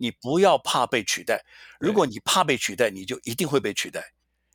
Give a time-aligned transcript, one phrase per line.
[0.00, 1.44] 你不要怕被取代。
[1.78, 4.02] 如果你怕被取代，你就一定会被取代，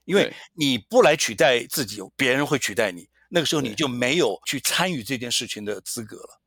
[0.03, 3.07] 因为你不来取代自己，别人会取代你。
[3.29, 6.41] 那个时候你就没有去参与这件事情的资格了。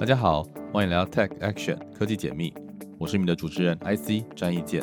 [0.00, 0.42] 大家好，
[0.72, 2.54] 欢迎来到 Tech Action 科技解密，
[2.98, 4.82] 我是你们的主持人 IC 张义健。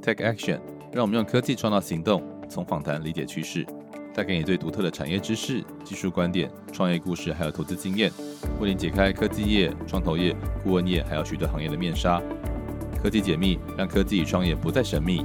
[0.00, 0.60] Tech Action
[0.92, 3.66] 让我们用科技创造行动，从访谈理解趋势。
[4.14, 8.12] 带给你最独特的产业知识、技术观点、创业故事，还有投资经验，
[8.60, 12.22] 为你解开科技业、创投业、顾问业，还有许多行业的面纱。
[13.02, 15.24] 科技解密，让科技与创业不再神秘。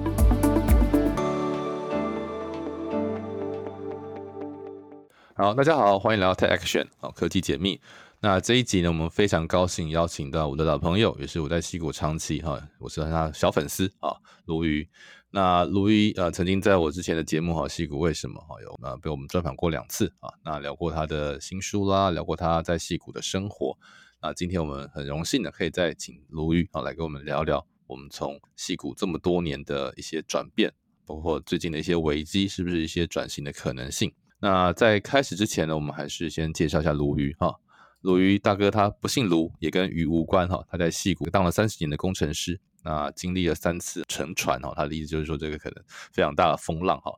[5.36, 7.80] 好，大家好，欢迎来到 Tech Action 好，科技解密。
[8.22, 14.90] 那这一集呢，我们非常高兴邀请到我的老朋友，也是我在西谷长期哈，我是他小粉丝啊，鲈鱼。
[15.32, 20.30] 那卢伊呃，曾经在我之前的节目哈，戏骨为什么哈有呃被我们专访过两次啊？
[20.44, 23.78] 那聊过他的新书啦，聊过他在戏骨的生活。
[24.22, 30.74] 那今天我们很荣幸的可以再请卢伊啊来跟我们聊聊我们从戏骨这么多年的一些转变，
[31.06, 34.12] 包括最近的一些危机，是不是一些转型的可能性？
[34.40, 37.54] 那在开始之前呢，我们还是先介绍一下卢鱼哈。
[38.02, 40.66] 卢鱼大哥他不姓卢，也跟鱼无关哈。
[40.72, 42.60] 他在戏骨当了三十年的工程师。
[42.84, 47.12] 那经历了三次沉船哈，他的意思就是说这个可能非常大的风浪哈。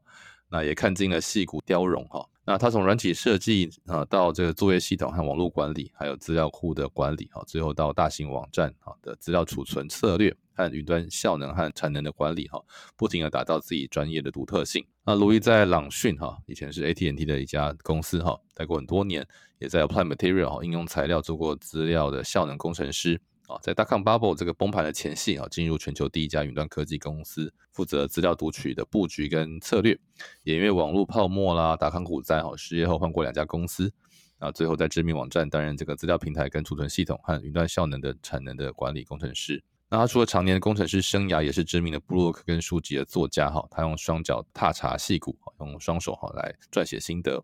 [0.49, 2.27] 那也看尽了细骨雕融哈。
[2.43, 12.61] 那他从软体设计啊到这个作业系统和网络管理，还有资料库的管理哈，最后到大型网站哈的资料储存策略和云端效能和产能的管理哈，
[12.97, 14.85] 不停的打造自己专业的独特性。
[15.05, 19.25] 那卢易在朗讯哈，以前是 AT&T 的一家公司哈，待过很多年，
[19.59, 23.21] 也在 Apply Material 应用材料做过资料的效能工程师。
[23.51, 29.99] 啊，在大康 Bubble 这个崩盘的前夕啊，进入全球第一家云端科技公司，负责资料读取的布局跟策略。
[30.43, 33.91] 也因为网络泡沫啦、达康股灾哈，失业后换过两家公司。
[34.39, 39.63] 啊，最后在知名网站担任这个资料平台跟储存系统和云端效能的产能的管理工程师。
[39.87, 43.63] 那他除了常年的工程师生涯，也是知名的布洛克跟书籍的作家哈。
[43.69, 47.43] 他用双脚踏查戏骨，用双手哈来撰写心得。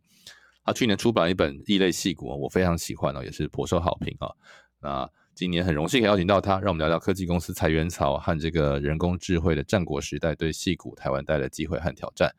[0.63, 4.33] 他去年出版一本异类戏骨，我非常喜欢哦，也是颇受好评啊。
[4.79, 12.33] 那今年很荣幸可以邀请到他，让我们聊聊科技公司裁员潮和这个人工智慧的战国时代对戏股台湾带来的机会和挑战。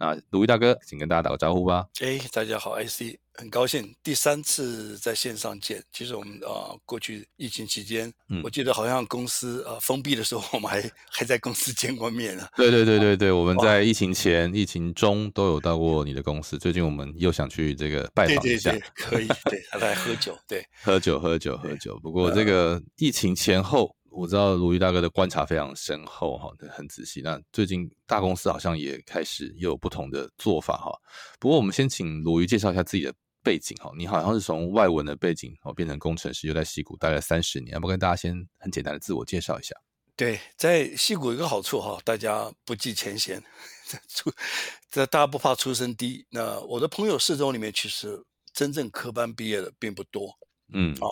[0.00, 1.86] 那鲁豫大哥，请跟大家打个招呼吧。
[2.00, 5.84] 哎，大家好，IC，很高兴第三次在线上见。
[5.92, 12.48] 其实我们啊，过去疫情期间，嗯我记得好像公司呃封闭的时候，我们还还在公司见过面呢。
[12.56, 16.56] 对对对对对，我们在疫情前、疫情中都有到过你的公司。
[16.56, 22.00] 最近我们又想去这个拜访一下，可以，对，他在喝酒，对， 喝酒喝酒喝酒。
[22.00, 23.94] 不过这个疫情前后。
[24.10, 27.20] 我知道鲁豫大哥的观察非常深厚哈，很仔细。
[27.22, 30.92] 那最近大公司好像也开始又有不同的做法哈。
[31.38, 33.90] 不过我们先请鲁豫介绍一下自己的背景哈。
[33.96, 39.74] 你好像是从外文的背景哦变成工程师，又在戏谷待了三十年，要不跟大家先很简单的自我介绍一下？
[40.16, 43.42] 对，在戏谷有个好处哈，大家不计前嫌，
[44.08, 44.30] 出
[44.90, 46.26] 这大家不怕出身低。
[46.30, 48.22] 那我的朋友四周里面其实
[48.52, 50.36] 真正科班毕业的并不多。
[50.74, 51.08] 嗯，哦，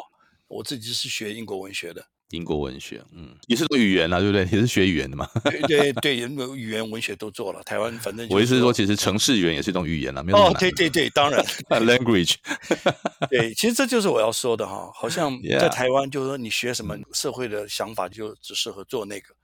[0.46, 2.04] 我自己是学英国文学的。
[2.30, 4.42] 英国文学，嗯，也是做语言啊，对不对？
[4.44, 5.26] 也是学语言的嘛。
[5.44, 7.62] 对对对，语言文学都做了。
[7.62, 12.34] 台湾反正 我意思是说，其实城市语言也是一种语言啊，没有哦，对对对，当然， language。
[13.30, 14.90] 对，其实这就是我要说的哈。
[14.94, 19.34] 好像在台湾，就是说你学什么社会的想法，就只适合做那个。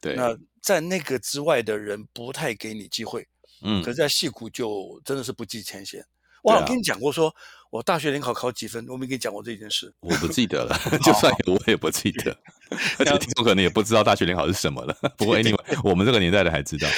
[0.00, 0.14] 对。
[0.14, 3.26] 那在那个之外的人，不太给你机会。
[3.62, 3.82] 嗯。
[3.82, 6.02] 可是在戏谷就真的是不计前嫌。
[6.42, 7.34] 我好像跟你讲过，说
[7.70, 9.92] 我大学联考考几分，我没跟你讲过这件事。
[10.00, 12.36] 我不记得了， 就算有我也不记得，
[12.98, 14.96] 而且听众可能也不知道大学联考是什么了。
[15.16, 16.88] 不过 anyway，我们这个年代的还知道。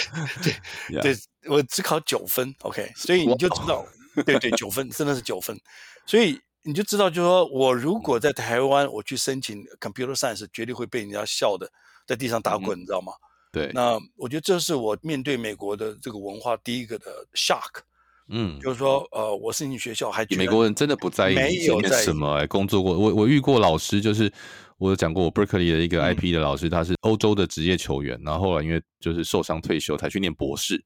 [0.90, 3.84] 对，对我只考九分，OK，所以你就知道，
[4.24, 5.58] 对对，九分真的是九分，
[6.06, 11.70] 所以你就知道，就说我如果在台湾我去申请 computer science，绝对会被人家笑的，
[12.06, 13.12] 在地上打滚，你知道吗？
[13.52, 13.70] 对。
[13.74, 17.82] 那我觉得这是我面对美国的这个文化第一个的 shock。
[18.28, 22.96] 嗯，就是说，呃，我是你学校还美国人真的不在意前面什么工作过。
[22.96, 24.32] 我我遇过老师，就是
[24.78, 30.82] 我有讲过，我 Berkeley 的一个 IP 的老师，他是欧洲的职业球员，然后后来因为就是受伤退休，才去念博士，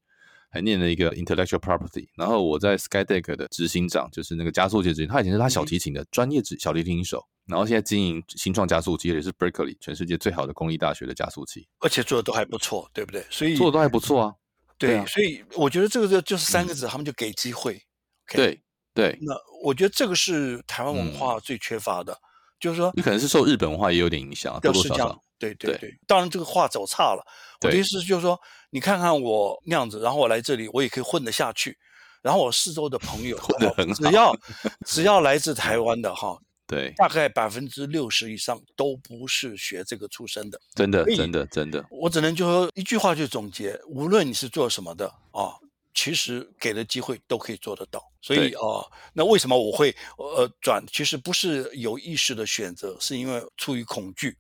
[0.51, 2.09] 还念了一个 Intellectual Property。
[2.17, 13.25] 然后我在 Skydeck 的执行长，就是那个加速器执行，他以前是他小提琴的专业指小提琴手，然后现在经营新创加速器，也是 Berkeley 全世界最好的公立大学的加速器，而且做的都还不错，对不对？
[13.31, 14.35] 所以做的都还不错啊。
[14.79, 17.81] 对，所以我觉得这个就就是三个字，他们就给机会。
[18.29, 18.61] 对
[18.93, 22.17] 对，那我觉得这个是台湾文化最缺乏的，
[22.59, 25.23] 就是说你可能是受日本文化也有点影响，多多少少。
[25.39, 27.23] 对对对，当然这个话走差了。
[27.63, 28.39] 我的意思就是说，
[28.71, 31.77] 你看看我那样子，然后我来这里，我也可以混得下去。
[32.23, 33.39] 然后我四周的朋友，
[33.95, 34.35] 只要
[34.87, 40.61] 只要来自台湾的哈，对，大概百分之六十以上都不是学这个出身的。
[40.75, 45.55] 真的真的真的，我只能就说一句话去总结：无论你是做什么的啊，
[45.95, 48.03] 其实给的机会都可以做得到。
[48.21, 48.83] 所以啊，
[49.13, 50.85] 那为什么我会呃转？
[50.93, 54.37] 其实不是有意识的选择，是因为出于恐惧。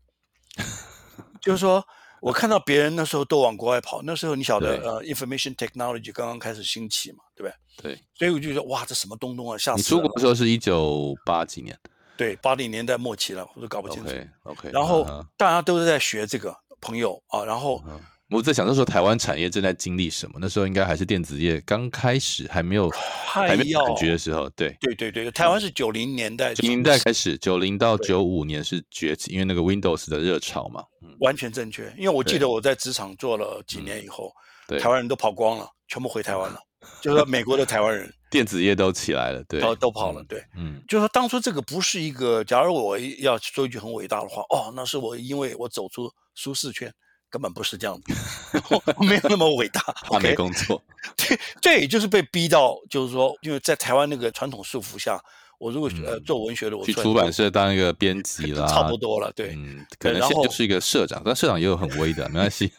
[1.40, 1.86] 就是说
[2.20, 7.94] 我看到别人那时候都往国外跑，那时候你晓得呃，information technology 刚刚开始兴起嘛，对不对？
[7.94, 8.02] 对。
[8.18, 10.08] 所以我就觉得哇，这什么东东啊，吓你死人了！
[10.08, 11.78] 出国的时候是一九八几年
[12.16, 14.08] 对，八零年代末期了，我都搞不清楚。
[14.08, 15.04] ？OK OK，然后
[15.36, 17.82] 大家都是在学这个朋友啊，然后
[18.30, 20.38] 我在想，那时候台湾产业正在经历什么？
[20.40, 24.50] 那时候应该还是电子业刚开始，还没有还没有感觉的时候。
[24.50, 30.82] 对，对对对，台湾是九零年代，九零年代开始，九零到九五年是崛起，因为那个 Windows 的热潮嘛。
[31.02, 31.92] 嗯，完全正确。
[31.96, 34.32] 因为我记得我在职场做了几年以后，
[34.66, 36.58] 对，台湾人都跑光了，全部回台湾了，
[37.00, 40.22] 就是说美国的台湾人电子业都起来了，对，都都跑了。
[40.24, 46.92] 对，嗯，就是说当初这个不是一个，假如我要说一句很伟大的话，哦，那是我因为我走出舒适圈。
[47.28, 48.14] 根本不是这样子，
[49.04, 49.82] 没有那么伟大。
[50.08, 50.80] 我没工作，
[51.18, 55.20] 对，这也就是被逼到，就是说，因为在台湾那个传统束缚下，
[55.58, 59.32] 我如果呃做文学的，我嗯去出版社当一个编辑 啦，差不多了。
[59.34, 62.72] 对，嗯，可能现在就是一个社长，但社长也有很威的，没关系。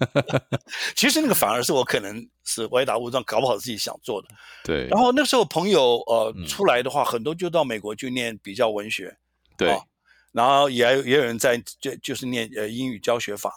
[0.96, 4.28] 其实那个反而是我可能是歪打误撞，搞不好自己想做的。
[4.64, 9.18] 对，然后那时候朋友呃嗯出来的话，很多就到美国去念比较文学，
[9.58, 9.82] 对哦
[10.34, 13.52] 然后也也有人在就就是念呃英语教学法。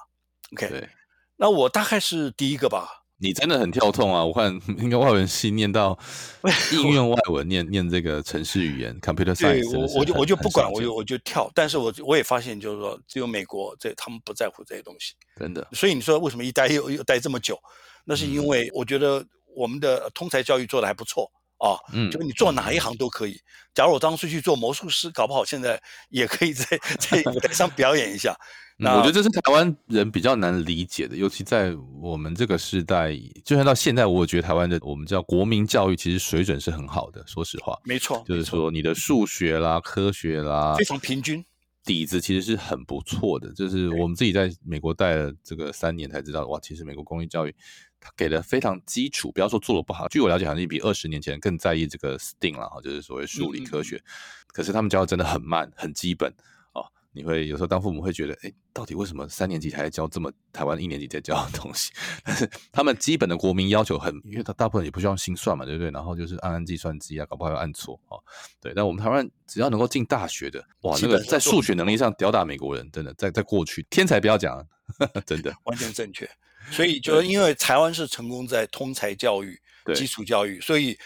[0.53, 0.89] OK，对，
[1.37, 3.00] 那我大概是第一个吧。
[3.21, 4.25] 你真的很跳痛啊！
[4.27, 5.97] 我看应该外文系念到
[6.73, 11.51] 应用外文，念念这个城市语言 （computer science），真我我就我就不管，我就我就跳。
[11.55, 15.15] 但是我我也发现，就是说只有美国这他们不在乎这些东西。
[15.37, 17.59] 真的所以你说为什么一待又又待这么久？
[18.05, 19.25] 那是嗯因为我觉得
[19.55, 21.31] 我们的通才教育做的还不错
[21.61, 21.79] 啊。
[21.93, 23.41] 嗯就是你做哪一行都可以。
[23.73, 26.67] 假如我当初去做魔术师，搞不好现在也可以在
[26.99, 28.33] 在舞台上表演一下。
[28.43, 33.15] 嗯那我觉得这是台湾人比较难理解的，尤其在我们这个时代，
[33.45, 37.23] 就算到现在，我觉得台湾的我们叫国民教育，其实水准是很好的。
[37.27, 41.45] 说实话，没错，就是说你的数学啦、科学啦非常平均。
[41.85, 43.53] 底子其实是很不错的。
[43.53, 47.55] 就是我们自己在美国待了这个三年才知道，哇，其实美国公立教育
[48.01, 50.09] 它给的非常基础，不要说做的不好。
[50.09, 54.03] 据我了解，好像比二十年前更在意这个 STEAM 了哈，就是所谓数理嗯嗯科学。
[54.49, 56.33] 可是他们教的真的很慢，很基本
[56.73, 56.85] 哦。
[57.13, 61.93] 你会有时候当父母会觉得，哎，到底为什么三年级才在教这么台湾一年级在教的东西？
[62.25, 65.91] 但是他们基本的国民要求很，因为他大部分也不需要心算嘛，对不对？
[65.91, 68.19] 然后就是按按计算机啊，搞不好要按错哦。
[68.61, 74.67] 对，但我们台湾只要能够进大学的，哇，基那个在数学能力上吊打美国人，真的在在过去天才不要讲，
[75.27, 76.29] 真的完全正确。
[76.71, 79.61] 所以就是因为台湾是成功在通才教育、
[79.95, 80.99] 基础教育，所以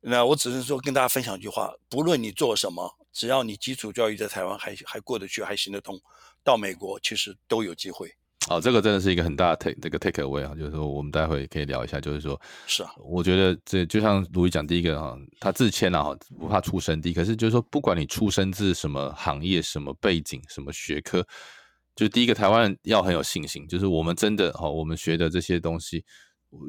[0.00, 6.00] 那我只是说跟大家分享一句话：不论你做什么，只要你基础教育在台湾还还过得去，还行得通，
[6.42, 8.10] 到美国其实都有机会。
[8.48, 21.24] 哦，这个真的是一个很大的 take 这个 take away 啊，就是说我们待会可以聊一下，就是说，是啊，我觉得这就像卢毅讲，第一个哈，他自谦啊，哈，不怕出身低，可是就是说，不管你出身自什么行业、什么背景、什么学科，
[22.00, 26.02] 就第一个台湾人要很有信心，就是我们真的哈，我们学的这些东西，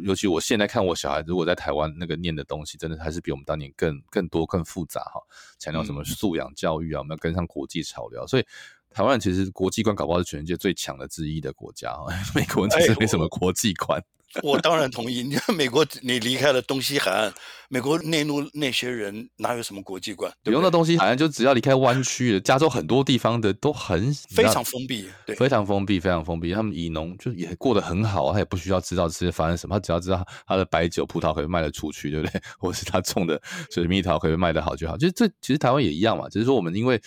[0.04, 5.22] 尤其我现在看我小孩，如果在台湾那个念的东西，真的还是比我们当年更更多、更复杂哈，
[5.58, 8.46] 强调什么嗯素养教育啊，我们要跟上国际潮流，所以。
[8.94, 14.04] 台湾其实国际观搞不好是全世界最强的之一的国家哈， 美国人其实哎没什么国际观。
[14.44, 15.24] 我当然同意。
[15.24, 17.34] 你看美国，你离开了东西海岸，
[17.70, 20.32] 美国内陆那些人哪有什么国际观？
[20.44, 25.08] 不用对不对的东西海岸就只要离开湾区，加州很多地方的都很非常封闭。
[25.26, 26.54] 对，非常封闭，非常封闭。
[26.54, 32.42] 他们以农就也过得很好，他也不需要知道这些发生什么，他只要知道他的白酒、葡萄可以卖得出去，对不对？
[32.58, 34.98] 或是他种的水蜜桃可以卖得好就好。
[34.98, 37.02] 就是这其实台湾也一样嘛，只是说我们因为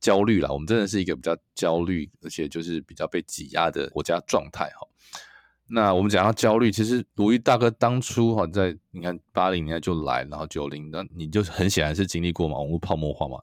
[0.00, 4.86] 焦虑啦，我们真的是一个比较焦虑，而且就是比较被挤压的国家状态哈。
[5.72, 13.38] 那我们讲到焦虑，其实鲁豫大哥当初哈在你看八零年代就来，然后九零，那你就很显然是经历过嘛网络泡沫化嘛。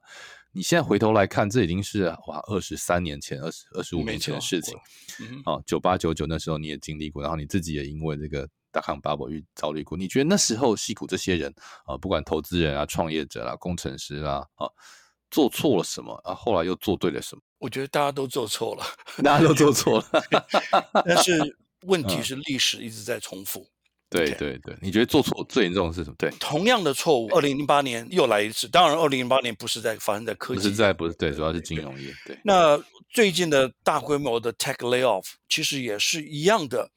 [0.52, 4.76] 你现在回头来看，这已经是哇二十三年前、二十二十五年前的事情。
[5.20, 9.96] 嗯哦，九八九九那时候你也经历过，然后你自己也因为这个大康 bubble 遇遭遇过。
[9.96, 11.52] 你觉得那时候戏谷这些人
[11.84, 14.66] 啊、不管投资人啊、创业者啦、工程师啦啊，
[15.30, 16.34] 做错了什么啊？
[16.34, 17.42] 后来又做对了什么？
[17.58, 18.84] 我觉得大家都做错了，
[19.22, 20.06] 大家都做错了。
[21.04, 21.56] 但是
[21.86, 23.66] 问嗯题是历史一直在重复。
[24.10, 26.16] 对对对，你觉得做错最严重的是什么？
[26.18, 28.66] 对，同样的错误，二零零八年又来一次。
[28.66, 32.10] 当然，二零零八年不是在发生在科技，不是在不是对，主要是金融业。
[32.24, 36.90] 对，那最近的大规模的 tech layoff 其实也是一样的，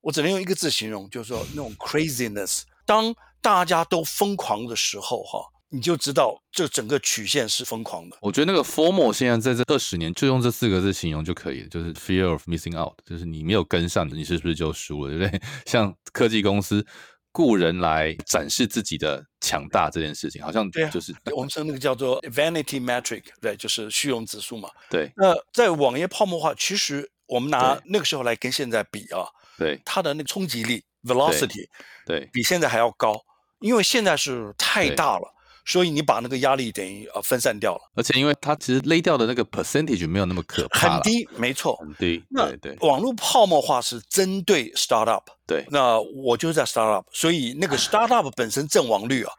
[0.00, 2.62] 我只能用一个字形容，就是说那种 craziness。
[2.86, 8.16] 当大家都疯狂的时候，哈，你就知道这整个曲线是疯狂的。
[8.20, 15.42] 我觉得那个 formal 现在在这二十年就用这四个字形容就可以了，就是 fear of missing out，就是你没有跟上，你是不是就输了，对不对？
[15.66, 16.86] 像科技公司
[17.32, 24.68] 雇人来展示自己的强大这件事情，好像就是我们说那个叫做 vanity metric，对，就是虚荣指数嘛。
[24.88, 29.26] 对那在网页泡沫化，其实我们拿那个时候来跟现在比啊，
[29.58, 31.66] 对它的那个冲击力 velocity
[32.06, 33.20] 对比现在还要高，
[33.58, 35.33] 因为现在是太大了，
[35.64, 41.76] 所以你把那个压力等于呃分散掉了，而且因为它其实勒掉的那个 percentage 没有那么可怕啦，很低，没错。
[41.76, 49.32] 很低，那对对网络泡沫化是针对 startup，对那我就是在 startup，所以那个 startup 本身阵亡率啊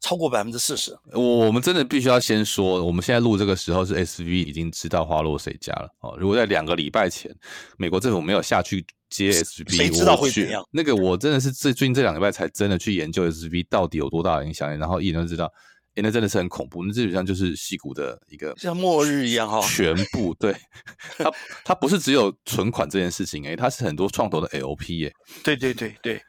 [0.00, 0.96] 超过百分之四十。
[1.12, 6.16] 我我们真的必须要先说，我们现在录这个时候是 SV 已经知道花落谁家了哦。
[6.18, 7.34] 如果在两个礼拜前，
[7.78, 15.52] 美国政府没有下去接 SV，谁知道会怎样那个我真的是最最近这两个礼拜才真的去研究 SV 到底有多大的影响力，然后一眼就知道，
[15.96, 20.54] 诶，那真的是很恐怖，那基本上就是戏骨的一个像末日一样哈全部对。
[21.18, 21.30] 它
[21.64, 26.22] 它不是只有存款这件事情诶，它是很多创投的 LP 耶，对对对对，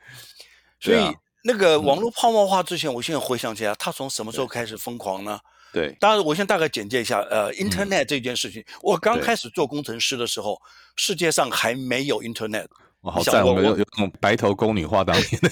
[0.79, 1.13] 所以啊
[1.43, 5.39] 那个网络泡沫化之前，我现在回想起来，它从什么时候开始疯狂呢？
[5.73, 5.95] 对。
[5.99, 10.59] 当然，我先大概简介一下，呃，Internet 这件事情，我刚开始做工程师的时候，
[10.97, 12.67] 世界上还没有 Internet，
[13.01, 13.43] 哇，好赞！
[13.43, 15.51] 我们有有那种白头宫女话当年的，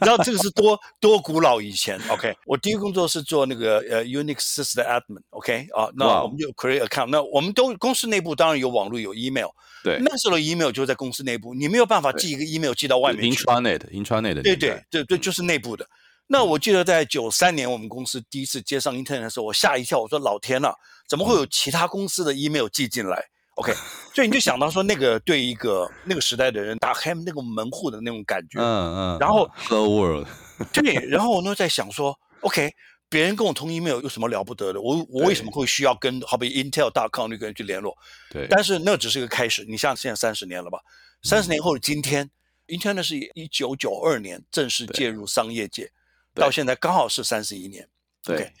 [0.00, 9.48] 然后这个是多多古老以前，OK，我第一个工作是做那个呃 Unix Sys 的 admin，OK，、啊，那我们就 create account，那我们都公司内部当然有网络有 email，
[9.82, 9.98] 对。
[10.02, 15.86] 那时候的 email 就在公司内部，你没有办法寄一个 email 寄到外面去，intranet intranet 的对对对对，就是内部的。
[16.26, 20.72] 那我记得在九三年我们公司第一次接上 Internet 的时候，我吓一跳，我说老天呐，
[21.08, 23.24] 怎么会有其他公司的 email 寄进来
[23.60, 23.72] ？OK，
[24.14, 28.64] 所以你就想到说那个对一个 那个时代的人打开那个门户的那种感觉，嗯
[28.96, 30.26] 嗯，然后 Hello World，
[30.72, 32.72] 对，然后我呢在想说，OK，
[33.08, 34.80] 别人跟我通 email 有什么了不得的？
[34.80, 37.96] 我我为什么会需要跟好比 Intel.com 那个人去联络？
[38.30, 40.78] 对，但是那只是一个开始，你像现在三十年了吧？
[41.22, 42.30] 三十嗯年后的今天
[42.68, 45.92] ，Internet 是一九九二年正式介入商业界，
[46.34, 47.86] 到现在刚好是三十一年。
[48.22, 48.52] 对 OK，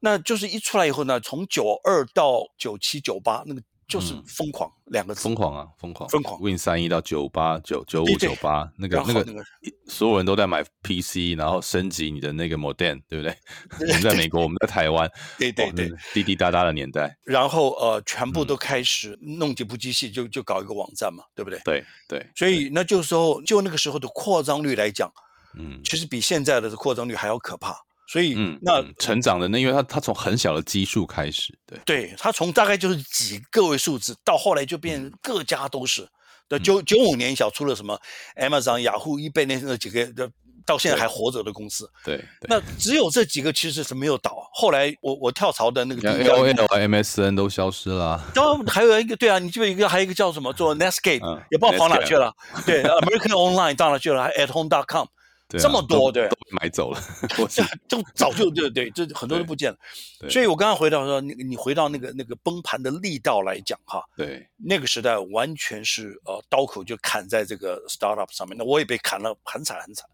[0.00, 5.34] 那就是一出来以后呢，从九二到九七九八，那个就是嗯疯狂、两个字疯。
[5.34, 9.42] 狂啊，疯狂，疯狂 Win 三一到九八九九五九八，那个那个
[9.86, 13.34] 所有人都在买 PC，然后升级你的那个 modem，对不对？
[13.88, 21.58] 我们在美国，我们在台湾，对对对滴滴答答的年代，然后呃，全部嗯都开始弄几部机器就就搞一个网站嘛，对不对？
[21.64, 25.10] 对对，所以那就是说，就那个时候的扩张率来讲，
[25.58, 27.74] 嗯其实比现在的扩张率还要可怕。
[28.10, 36.08] 所以嗯，那嗯成长的那，因为他他从很小的基数开始，对对它从大概就是几个位数字，到后来就变嗯各家都是。
[36.48, 38.00] 对，九九五年小出了什么
[38.36, 40.30] Amazon、雅虎、eBay 那那几个，的
[40.64, 42.48] 到现在还活着的公司，对对。
[42.48, 44.48] 那只有这几个其实是没有倒。
[44.54, 52.32] 后来我我跳槽的那个第像一个 L L MSN 都消失了啊，然后还有一个，对啊，你记得一个，还有一个叫什么，做 Netscape，、嗯也不知道跑哪去了。
[52.64, 54.22] 对，American Online 到哪去了？
[54.22, 55.06] 还 At Home.com，
[55.48, 57.00] 对啊这么多对都都被买走了，
[57.40, 59.78] 我是就早就对对，这很多都不见了。
[60.20, 70.06] 对所以我刚刚回到说，你你回到那个那个崩盘的力道来讲哈，对那个时代完全是呃刀口就砍在这个 startup 上面，那我也被砍了很惨很惨。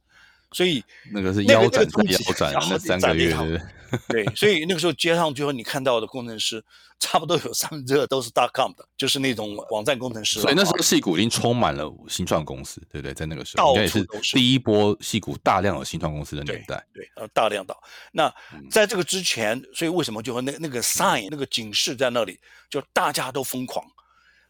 [0.54, 0.82] 所以
[1.12, 3.34] 那个是那个腰斩腰斩啊，好那三个月，
[4.08, 6.64] 对所以那个时候街上最后你看到的工程师，
[6.98, 10.40] 差不多有三分之二都是 dot com 的，就是那种网站工程师。
[10.40, 13.12] 所以那时啊候戏股已经充满了新创公司，对不对？
[13.12, 16.84] 在那个时候，应该也是处都是第一波戏股大量有新创公司的年代。
[16.94, 17.76] 对，呃，大量到。
[18.12, 22.38] 那嗯在这个之前，所以为什么就说那那个 sign 那个警示在那里，
[22.70, 23.84] 就大家都疯狂。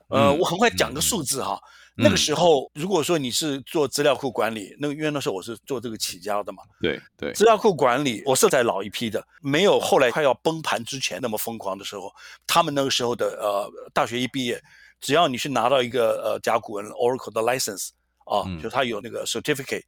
[0.08, 1.58] 呃，嗯我很快讲个数字哈。
[1.96, 12.12] 那个时候，如果说你是做资料库管理，那个因为那时候我是做这个起家的嘛，对对资料库管理我是在老一批的，没有后来快要崩盘之前那么疯狂的时候，
[12.46, 14.60] 他们那个时候的呃大学一毕业，
[15.00, 17.90] 只要你去拿到一个呃甲骨文 Oracle 的 license
[18.24, 19.84] 啊，嗯就他有那个 certificate，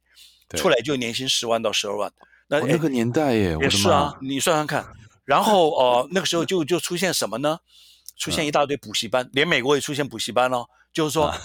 [0.55, 2.11] 出来就年薪十万到十二万。
[2.49, 4.15] 那、那个年代也是啊，！
[4.21, 4.87] 你算算看。
[5.25, 7.59] 然后呃，那个时候就就出现什么呢？
[8.15, 10.65] 出现一大堆补习班，连美国也出现补习班哦。
[10.93, 11.37] 就是说，啊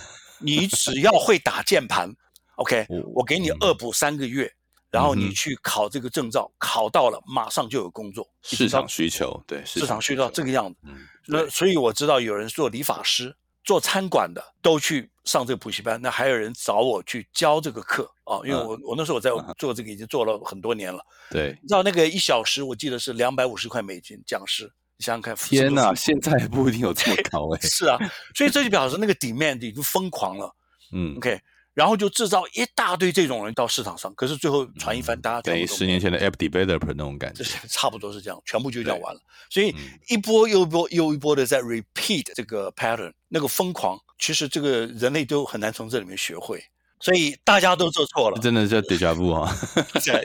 [0.42, 2.10] 你只要会打键盘，
[2.56, 4.52] OK，我我给你嗯恶补三个月，
[4.90, 8.28] 然后你去考这个证照，考到了马上就有工作。
[8.42, 10.78] 市场需求，对市场需求这个，样子。
[10.84, 13.34] 嗯，那所以我知道有人做理发师、
[13.64, 21.00] 做餐馆的都去上这个补习班，那还有人找我去教这个课啊，因为嗯我我那时候我在做这个已经做了很多年了。
[21.30, 21.56] 对。
[21.62, 24.70] 你知道那个一小时，我记得是两百五十块美金讲师，
[25.02, 27.60] 你想想看，天哪，现在不一定有这么高哎。
[27.66, 27.98] 是啊，
[28.36, 30.54] 所以这就表示那个 demand 已经疯狂了。
[30.92, 31.40] 嗯，OK，
[31.74, 39.20] 然后就制造一大堆这种人到市场上，可是最后传一番，大家等于十年前的 App Developer 那种感觉，差不多是这样，全部就这样完了。
[39.50, 39.74] 所以
[40.08, 46.62] 一波又一波又一波的在 repeat 这个 pattern，那个疯狂，其实这个人类都很难从这里面学会。
[47.02, 49.52] 所以大家都做错了，真的是 deja vu 啊，
[50.00, 50.24] 在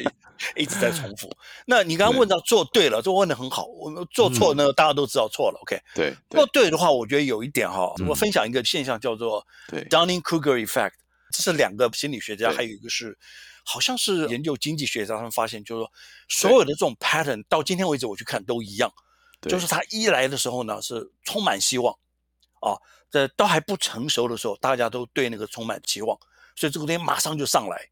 [0.55, 1.27] 一直在重复。
[1.65, 3.65] 那你刚刚问到做对了，这问的很好。
[3.65, 5.59] 我们做错呢，大家都知道错了。
[5.63, 9.45] OK，对，做对的话，我觉得有一点哈，我分享一个现象叫做
[9.89, 10.91] Dunning-Kruger effect。
[11.31, 13.17] 这是两个心理学家，还有一个是，
[13.65, 15.81] 好像是研究经济学家，他们发现就是
[16.27, 18.89] 说，所有的这种 pattern 到今天为止我去看都一样，
[19.41, 21.93] 就是他一来的时候呢是充满希望，
[22.61, 22.77] 啊，
[23.11, 26.17] 在都还不成熟的时候，大家都对那个充满期望，
[26.57, 27.87] 所以这个东西马上就上来，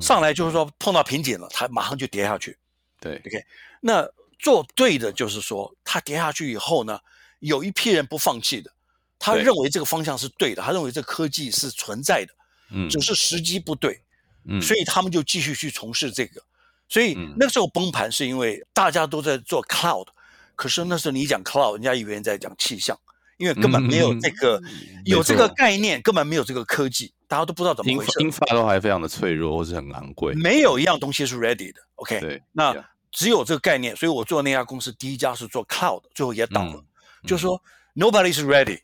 [0.00, 2.58] 上来就是说碰到瓶颈了，它马上就跌下去。
[2.98, 3.44] 对，OK，
[3.80, 4.04] 那
[4.40, 6.98] 做对的就是说，它跌下去以后呢，
[7.38, 8.72] 有一批人不放弃的，
[9.18, 12.34] 他认为这个方向是对的，他认为这科技是存在的。
[12.70, 13.98] 嗯，只是时机不对，
[14.44, 16.42] 嗯，所以他们就继续去从事这个，
[16.86, 20.06] 所以那时候崩盘是因为大家都在做 cloud，
[20.54, 22.94] 可是那时候你讲 cloud，人家以为在讲气象，
[23.38, 24.60] 因为根本没有这个
[25.04, 28.12] 有这个概念，根本没有这个科技，大家都不知道怎么回事。
[28.20, 31.80] 英法都还非常的脆弱，或是很昂贵，没有一样东西是 ready 的。
[31.94, 32.74] OK，对，那
[33.10, 36.84] 只有这个概念，所以我做那家公司第一家是做 cloud，最后也倒了，
[37.24, 37.60] 就是说
[37.94, 38.80] nobody is ready。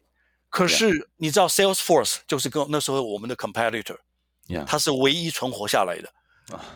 [0.49, 3.99] 可是你知道，Salesforce 就是跟那时候我们的 competitor，
[4.66, 6.08] 它是唯一存活下来的。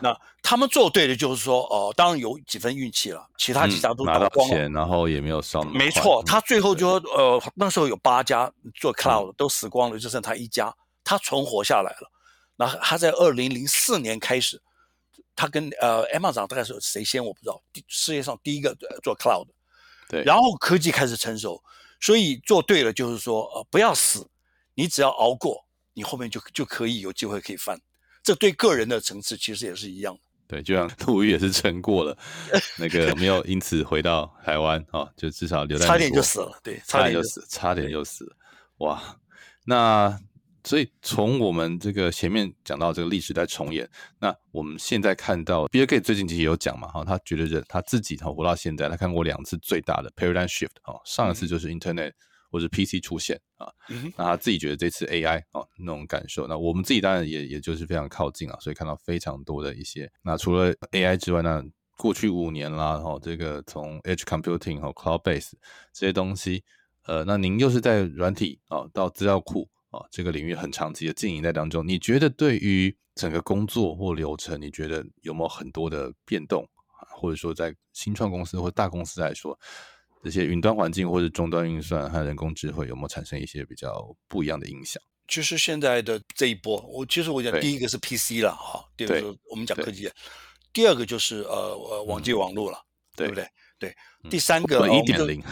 [0.01, 5.63] 那他们做对的，就是说，哦，当然有几分运气了，其他几家都拿到钱，然后也没有烧。
[5.63, 12.11] 没错，他最后就呃，那时候有八家做 cloud 都死光了，就剩他一家，他存活下来了。
[12.57, 14.61] 那他在二零零四年开始，
[15.37, 19.47] 他跟呃 Amazon 大概是谁先我不知道，世界上第一个做 cloud，
[20.09, 21.63] 对，然后科技开始成熟。
[22.01, 24.31] 所以做对了，就是说，呃，不要死，
[24.75, 27.79] 你只要熬过，你后面就就可以有机会可以翻。
[28.29, 30.21] 这对个人的层次其实也是一样的。
[30.47, 32.15] 对，就像 陆羽也是撑过了，
[32.79, 38.37] 那个没有因此回到台湾啊，就至少留在差点就死了，对，差点就死，差点就死了，
[38.79, 39.03] 哇，
[39.65, 40.19] 那。
[40.65, 43.89] 所以从我们这个前面讲到这个历史在重演，
[44.19, 52.13] 那我们现在看到，Bill Gates 最近其实有讲嘛，哈，他觉得人他自己哈活到现在，他看过两次最大的 paradigm shift，哈，上一次就是 Internet
[52.51, 53.73] 或者 PC 出现啊，
[54.17, 61.65] 那他自己觉得这次 AI 啊那种感受，那我们自己当然也也就是非常靠近啊，所以看到非常多的一些，那除了 AI 之外，那
[61.97, 65.53] 过去五年啦，哈，这个从 Edge Computing 和 Cloud Base
[65.93, 66.65] 这些东西，
[67.07, 69.69] 呃，那您又是在软体啊到资料库。
[69.91, 77.09] 啊，这个领域很长期的经营在当中，你觉得对于整个工作或流程，你觉得有没有很多的变动啊？
[77.17, 79.59] 或者说，在新创公司或大公司来说，
[80.25, 85.03] 这些云端环境或者终端运算和人工智慧有没有产生一些比较不一样的影响？
[85.29, 90.11] 其实现在的这一波，我其实我讲第一个是 PC 了哈，第二个我们讲科技，
[90.73, 92.79] 第二个就是呃呃网际网络了，
[93.15, 93.47] 对不对？
[93.79, 93.95] 对，
[94.29, 95.43] 第三个一点零，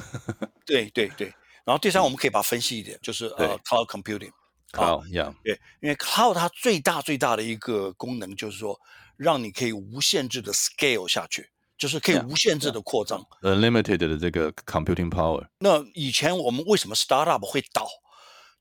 [0.64, 1.32] 对对对。
[1.66, 4.30] 然后第三，我们可以把它分析一点，就是呃，cloud computing，
[4.72, 5.02] 啊，
[5.42, 8.78] 对，因为 cloud 它最大最大的一个功能就是说，
[9.16, 15.46] 让你可以无限制的 scale 下去，就是可以无限制的扩张，unlimited 的这个 computing power。
[15.58, 17.86] 那以前我们为什么 startup 会倒？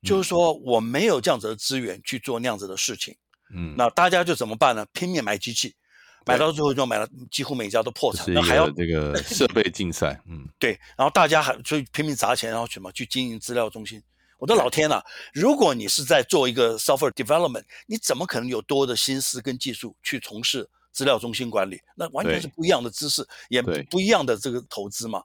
[0.02, 3.16] 就是说我没有这样子的资源去做那样子的事情，
[3.54, 4.86] 嗯，那大家就怎么办呢？
[4.92, 5.74] 拼命买机器。
[6.28, 14.02] 买到最后就买了，几乎每家都破产，那还要这个 设备竞赛，嗯，对，然后大家还所以拼命砸钱，然后什么去经营资料中心。
[14.38, 15.00] 我的老天呐！
[15.32, 21.78] 如果你是在做一个 software development，你怎么可能有多的心思跟技术去从事资料中心管理？
[21.94, 25.22] 那完全是不一样的知识，也不一样的这个投资嘛。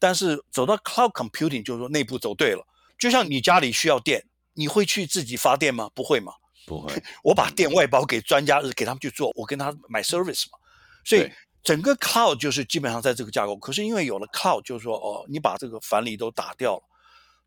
[0.00, 2.66] 但是走到 cloud computing，就是说内部走对了。
[2.98, 5.88] 就像你家里需要电，你会去自己发电吗？
[5.94, 6.32] 不会嘛。
[6.66, 10.58] 不会， 我把电外包给专家，给他们去做，我跟他买 service 嘛，
[11.04, 11.30] 所以
[11.62, 13.56] 整个 cloud 就是基本上在这个架构。
[13.56, 16.82] 可是因为有了 cloud，就是说哦，你把这个樊篱都打掉了，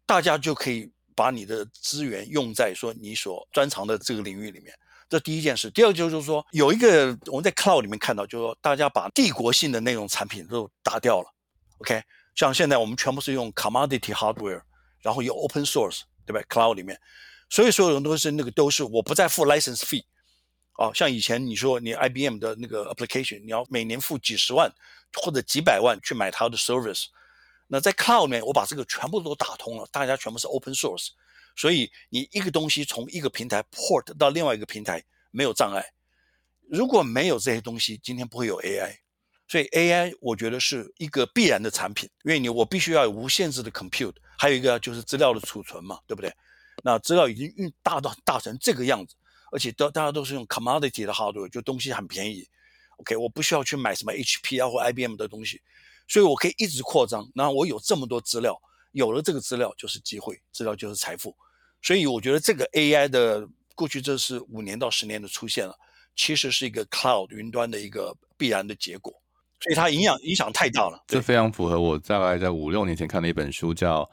[0.05, 4.73] 大家就可以把你的资源用在说你所专长的这个领域里面。
[5.09, 5.69] 这第一件事。
[5.71, 11.27] 第二个就是说，有一个我们在 cloud 里面看到，就是说大家把帝国性的那种产品都打掉了。
[11.79, 12.01] OK，
[12.35, 14.61] 像现在我们全部是用 commodity hardware，
[15.01, 16.99] 然后有 open source，对吧？cloud 里面。
[17.49, 20.03] 所以所有人都是那个都是我不再付 license fee，
[20.77, 24.73] 哦，像以前你说你 IBM 的那个 application，你要每年付几十万
[25.21, 27.05] 或者几百万去买它的 service，
[27.67, 31.09] 那在 cloud 里面我把这个全部都打通了，大家全部是 open source，
[31.55, 35.85] 所以你一个东西从一个平台 port 到另外一个平台没有障碍。
[36.69, 38.95] 如果没有这些东西，今天不会有 AI，
[39.47, 46.33] 所以 AI 我觉得是一个必然的产品，因为你我必须要有无限制的 compute，还有一个就是资料的储存嘛，对不对？
[46.83, 49.15] 那资料已经运大到大成这个样子，
[49.51, 52.47] 而且都大家都是用 commodity 的 hardware，就东西很便宜。
[52.97, 55.61] OK，我不需要去买什么 HP 啊或 IBM 的东西，
[56.07, 57.29] 所以我可以一直扩张。
[57.33, 58.59] 那我有这么多资料，
[58.91, 61.35] 有了这个资料就是机会，资料就是财富。
[61.85, 65.75] 所以我觉得这个 AI 的过去这是五年到十年的出现了，
[66.15, 69.13] 其实是一个 cloud 云端的一个必然的结果。
[69.59, 71.03] 所以它影响影响太大了。
[71.05, 74.09] 这非常符合我大概在五六年前看的一本书，叫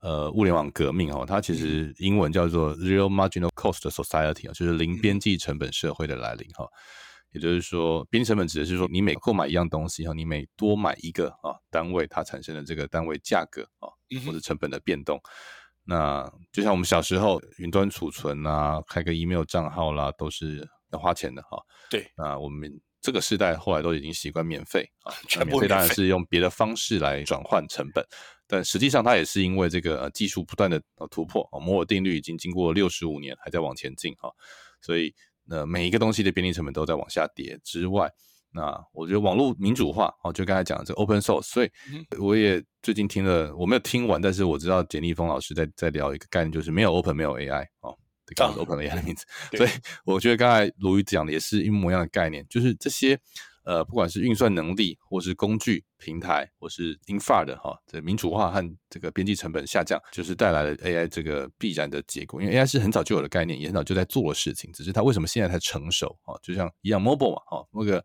[0.00, 6.66] 呃物联网革命哦，它其实英文叫做 Real Marginal Cost Society 啊，就是零边际成本社会的来临哈。
[7.30, 13.86] 也就是说，边际成本指的是说，你每购买一样东西哈，你每多买一个啊单位，它产生的这个单位价格啊，
[14.26, 15.20] 或者成本的变动。
[15.84, 21.58] 那就像我们小时候云端储存啊，开个 email 账号啦，都是要花钱的哈。
[21.90, 22.06] 对。
[22.16, 22.70] 那我们
[23.00, 28.04] 这个时代后来都已经习惯免费啊， 全免费当然是用别的方式来转换成本，
[28.46, 34.30] 但实际上它也是因为这个呃技术不断的突破啊，摩尔定律已经经过六十五年还在往前进哈，
[34.80, 35.14] 所以。
[35.46, 38.10] 那每一个东西的便利成本都在往下跌之外，
[38.54, 41.70] 那我觉得网络民主化哦，就刚才讲的这 open source，所以
[42.18, 47.94] 我也最近听了，我没有听完，但是我知道简立峰老师在在聊一个概念，就是没有 open 没有 AI 哦，
[48.36, 49.70] 刚刚 open AI 的名字， 所以
[50.04, 53.18] 我觉得刚才卢宇讲的也是一模一样的概念，就是这些。
[53.66, 62.42] 呃，不管是运算能力，或是工具平台，或是 infra 的哈，这民主化和这个边际成本下降，就是带来了 AI 这个必然的结果。
[62.42, 66.36] 因为 AI 是很早就有的概念，也很早就在做的事情，只是它为什么现在才成熟啊？
[66.42, 68.04] 就像一样，mobile 嘛，哈，那个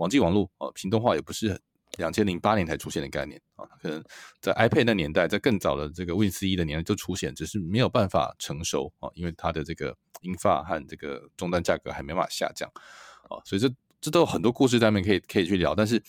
[0.00, 1.60] 网际网络哦，屏动化也不是
[1.98, 4.02] 两千零八年才出现的概念啊，可能
[4.40, 12.68] 在 iPad 那年代，在更早的这个 Win 一的年代就出现，只是没有办法成熟啊，因为它的这个研发和这个终端价格还没办法下降
[13.28, 13.72] 啊，所以这。
[14.02, 16.02] 这都很多故事在面可以可以去聊，但是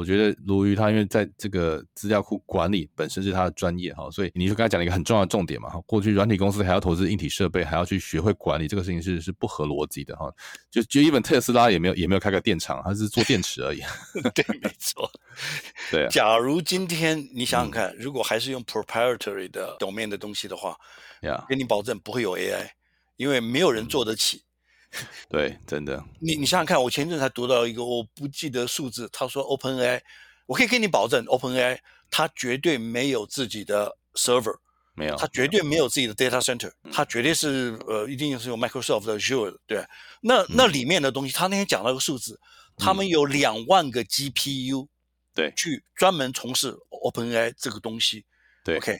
[0.00, 10.32] 我觉得鲈鱼他因为在这个资料库管理本身是他的专业哈，所以你就刚才讲了一个很重要的重点嘛哈，过去软体公司还要投资硬体设备，还要去学会管理这个事情是是不合逻辑的哈，
[10.70, 13.80] 就就一本特斯拉也没有也没有开个电厂，他是做电池而已。
[14.34, 15.10] 对，没错。
[15.92, 20.74] 对，假如今天你想想看，如果还是用 proprietary 的表面的东西的话，
[21.20, 22.70] 呀，跟你保证不会有 AI，
[23.16, 24.44] 因为没有人做得起。
[25.30, 26.02] 对，真的。
[26.18, 29.08] 你你想想看，我前阵才读到一个，我不记得数字。
[29.12, 30.00] 他说，OpenAI，
[30.46, 31.78] 我可以跟你保证，OpenAI
[32.10, 34.56] 它绝对没有自己的 server，
[34.94, 39.84] 没有，它绝对没有自己的 data center，它绝对是呃，一定是有 Microsoft 的 Azure，对。
[40.20, 42.38] 那那里面的东西，他那天讲了个数字，
[42.76, 44.88] 他们有两万个 GPU，
[45.34, 48.24] 对，去专门从事 OpenAI 这个东西，
[48.64, 48.98] 对，OK。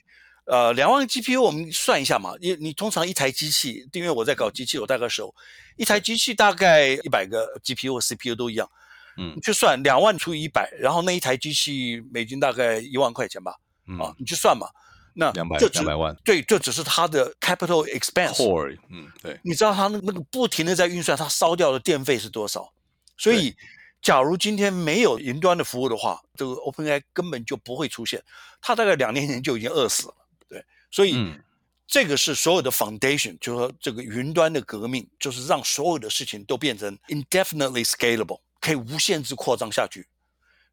[0.51, 2.35] 呃，两万个 GPU，我们算一下嘛。
[2.41, 5.33] 你你通常一台机器，因为我在搞机器，我大概熟，
[5.77, 8.69] 一台机器大概一百个 GPU 和 CPU 都一样。
[9.17, 13.55] 嗯，你去算两万除以一百，然后那一台机器美金大概一万块钱吧。
[14.01, 14.67] 啊，你去算嘛。
[15.15, 16.17] 那两百两百万。
[16.25, 18.35] 对，这只是它的 capital expense。
[18.35, 19.39] Core，嗯，对。
[19.45, 22.73] 你知道它那那个不停的在运算，它烧掉的电费是多少？
[23.17, 23.55] 所以，
[24.03, 28.21] 假如今天没有云端的服务的话，这个 OpenAI 根本就不会出现。
[28.61, 30.15] 它大概两年前就已经饿死了。
[30.91, 31.15] 所以，
[31.87, 40.07] 这个是所有的 foundation，就是说这个云端的革命，就是让所有的事情都变成 indefinitely scalable，可以无限制扩张下去。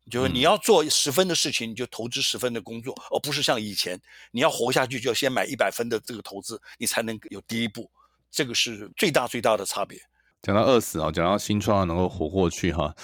[0.10, 4.00] 就是你要做十分的事情，你就投资十分的工作，而不是像以前
[4.32, 7.92] 你要活下去就要先买一百分的这个投资，你才能有第一步。
[8.32, 10.00] 这个是最大最大的差别。
[10.44, 12.96] 讲到饿死啊，讲到新创能够活过去哈。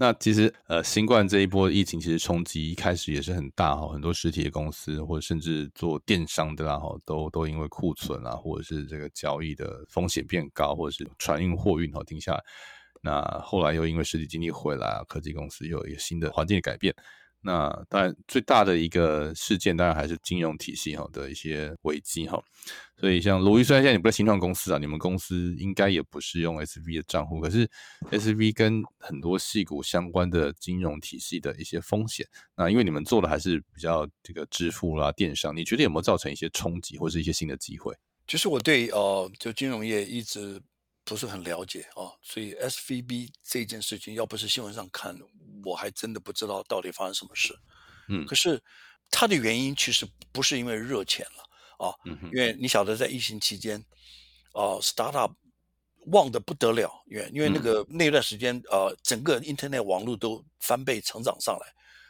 [0.00, 12.44] 那其实，呃，新冠这一波疫情其实冲击一开始也是很大哈，很多实体的公司或者甚至做电商的啦哈，都都因为库存啊，或者是这个交易的风险变高，或者是船运货运哈停下来。
[13.02, 16.94] 那后来又因为实体经济回来，科技公司又有一个新的环境的改变。
[17.40, 22.42] 那当然，最大的一个事件当然还是金融体系哈的一些危机哈。
[22.96, 27.68] 所以像鲁豫，虽然现在你不是新创公司啊，你们公司应该也不是用 S V 的账户，可是
[28.10, 37.94] S V 跟很多细股相关的金融体系的一些风险，那因为你们做的还是比较这个支付啦、电商，你觉得有没有造成一些冲击或是一些新的机会？
[38.26, 40.60] 其实我对呃，就金融业一直
[41.08, 45.18] 不是很了解啊，所以 S V B 这件事情，要不是新闻上看。
[45.64, 47.58] 我还真的不知道到底发生什么事，
[48.08, 48.62] 嗯，可是
[49.10, 51.94] 它的原因其实不是因为热钱了啊，
[52.32, 53.82] 因为你晓得在疫情期间，
[54.52, 55.34] 啊，startup
[56.12, 61.66] 旺的不得了，因为因为那个那段时间呃，整个 internet 网络都翻倍成长上来，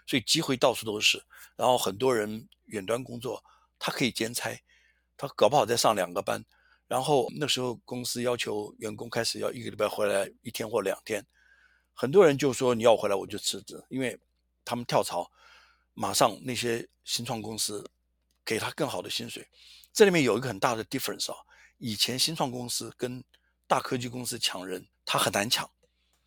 [0.07, 1.23] 所以机会到处都是，
[1.57, 3.43] 然后很多人远端工作，
[3.79, 4.51] 他可以兼差，
[5.17, 6.45] 他搞不好再上两个班，
[6.89, 11.25] 然后那时候公司要求员工开始要一个礼拜回来一天或两天。
[11.95, 14.19] 很多人就说你要回来我就辞职，因为
[14.65, 15.31] 他们跳槽，
[15.95, 17.89] 马上那些新创公司
[18.45, 19.47] 给他更好的薪水。
[19.93, 21.37] 这里面有一个很大的 difference 啊，
[21.79, 23.23] 以前新创公司跟
[23.67, 25.69] 大科技公司抢人，他很难抢。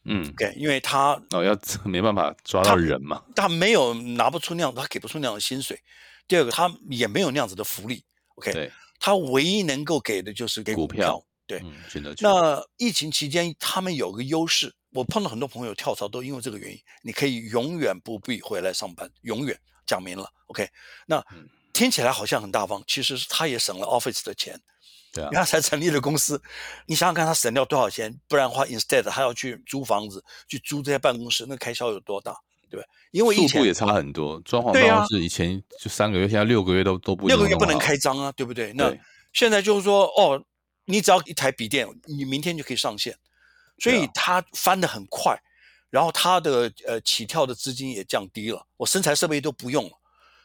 [0.04, 5.80] 嗯，OK，因为他哦，要没办法抓到人嘛，他没有拿不出那样，他给不出那样的薪水。
[6.28, 8.04] 第二个，他也没有那样子的福利。
[8.36, 11.22] OK，对，他唯一能够给的就是给股股票。
[11.46, 20.30] 对，嗯，选择权，那疫情期间他们有个优势，我碰到很多朋友跳槽都因为这个原因，你可以永远不必回来上班，永远讲明了。
[20.46, 20.70] OK，
[21.06, 24.58] 那嗯听起来好像很大方，其实他也省了 Office 的钱。
[25.14, 26.42] 对啊他才成立了公司，
[26.86, 28.18] 你想想看，他省掉多少钱？
[28.30, 32.34] 不然的话，instead 他要去租房子，去租这些办公室，那开销有多大，
[32.78, 32.86] 对？
[33.12, 38.72] 因为以前速度也差很多，装潢办公室以前就三个月，现在六个月都都不六个月不能开张啊，对不对？
[38.74, 39.00] 那对
[39.34, 40.42] 现在就是说，哦，
[40.86, 43.18] 你只要一台笔电，你明天就可以上线，
[43.80, 45.38] 所以它翻得很快，
[45.90, 49.92] 然后它的呃起跳的资金也降低了，我生产设备都不用了，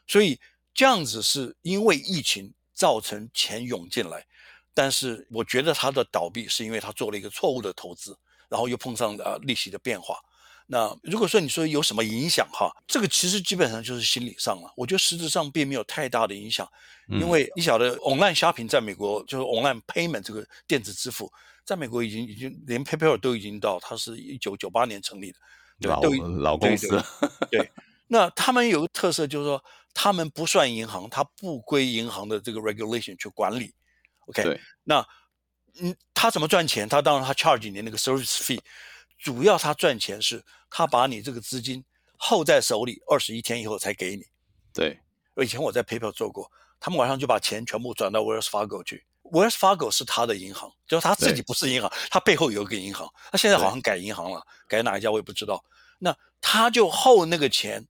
[0.07, 0.39] 所以
[0.75, 4.27] 这样子是因为疫情造成钱涌进来，
[4.75, 8.17] 但是我觉得它的倒闭是因为它做了一个错误的投资，
[8.49, 10.19] 然后又碰上了、呃、利息的变化。
[10.67, 14.73] 那如果说你说有什么影响哈，这个其实基本上就是心理上了。
[14.77, 16.69] 我觉得实质上并没有太大的影响，
[17.09, 21.33] 因嗯为你晓得 online shopping 在美国就是 online payment 这个电子支付，
[21.65, 25.39] 在美国已经已经连 PayPal 都已经到，它是一九九八年成立的，
[25.81, 26.01] 对吧？
[26.01, 27.01] 老老公司
[27.51, 27.71] 对，
[28.09, 33.73] 那他们有个特色就是说，他们不算银行，它不归银行的这个 regulation 去管理。
[34.27, 35.07] OK，那
[35.81, 36.89] 嗯，他怎么赚钱？
[36.89, 38.59] 他当然他 charge 你那个 service fee，
[39.19, 41.85] 主要他赚钱是他把你这个资金
[42.19, 44.25] hold 在手里，二十一天以后才给你。
[44.73, 45.01] 对，
[45.43, 49.05] 以前我在 PayPal 做过，他们晚上就把钱全部转到 Wells Fargo 去。
[49.23, 53.13] Wells Fargo 是他的银行，就是他自己不是银行，他背后有一个银行。
[53.33, 55.65] 他现在好像改银行了，改哪一家我也不知道。
[55.99, 57.85] 那他就 hold 那个钱，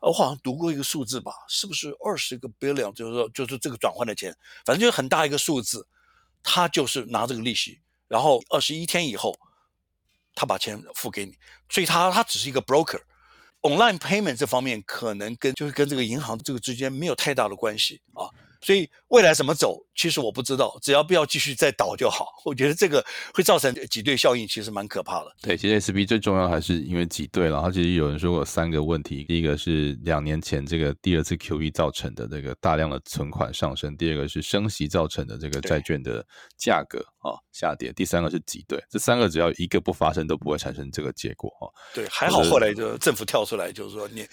[0.00, 2.92] 呃我好像读过一个数字吧，是不是二十个 billion？
[2.94, 5.86] 就是说，就是这个转换的钱，反正就是很大一个数字。
[6.42, 9.38] 他就是拿这个利息，然后二十一天以后，
[10.34, 11.36] 他把钱付给你，
[11.68, 13.00] 所以他他只是一个 broker。
[13.62, 18.24] online payment 这方面可能跟就是跟这个银行这个之间没有太大的关系啊，
[18.62, 22.28] 所以未来怎么走，其实我不知道，只要不要继续再倒就好。
[22.44, 25.32] 我觉得这个会造成挤兑效应，其实蛮可怕的。
[25.42, 27.60] 对，其实 S B 最重要还是因为挤兑了。
[27.60, 36.24] 它其实有人说过三个问题，第一个是两年前这个第二次 Q E 造成的这个大量的存款上升，第二个是升息造成的这个对债券的
[36.56, 38.80] 价格啊、下跌，第三个是挤兑。
[38.88, 44.24] 这三个只要一个不发生，都不会产生这个结果啊、对，还好后来就政府跳出来，就是说你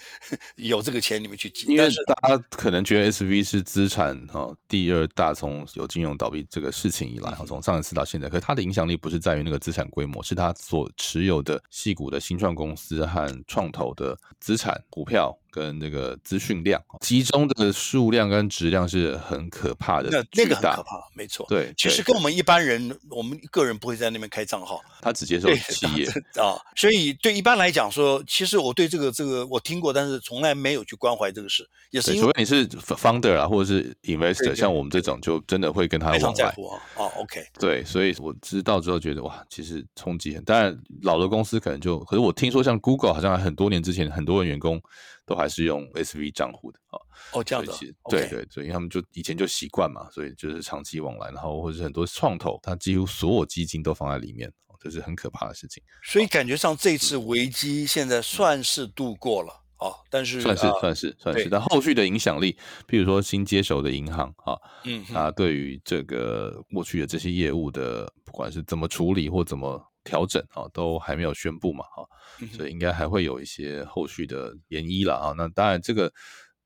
[0.68, 21.44] 有这个钱你们去挤，因为但是大家可能觉得 S V 是资产哈、第二大，从有金融倒闭这个事情以来，哈从上一次到现在，可是它的影响力不是在于那个资产规模，是它所持有的系股的新创公司和创投的资产、股票跟那个资讯量，集中的数量跟质量是很可怕的，那那个很可怕，没错。
[21.48, 26.06] 对，其实跟我们一般人，我们个人不会在那边开账号，他只接受企业，
[26.42, 36.34] 啊，所以对一般来讲说，其实我对这个这个我听过，但是从来没有去关怀这个事，也是，因为除非你是 founder 啊，或者是 investor，对像我们这种就真的会跟他非常。
[36.38, 36.80] 在乎啊。
[36.94, 40.44] 啊，OK，对，所以我知道之后觉得哇，其实冲击很。
[40.44, 44.80] 当然，老的公司可能就，可是我听说像 Google 好像很多年之前，很多人员工
[45.28, 46.96] 都还是用 SV 账户的啊。
[47.34, 55.82] 哦，这样子对对所以他们就以前就习惯嘛，所以就是长期往来，然后或者是很多创投，他几乎所有基金都放在里面，哦这是很可怕的事情。
[56.02, 62.56] 所以感觉上这次危机现在算是度过了哦，但是算是啊算是算是，但后续的影响力，
[62.88, 72.08] 譬如说新接手的银行啊，嗯那对于这个过去的这些业务的，不管是怎么处理或怎么调整啊，都还没有宣布嘛，哈、
[72.56, 75.34] 所以应该还会有一些后续的研一了啊。
[75.36, 76.10] 那当然，这个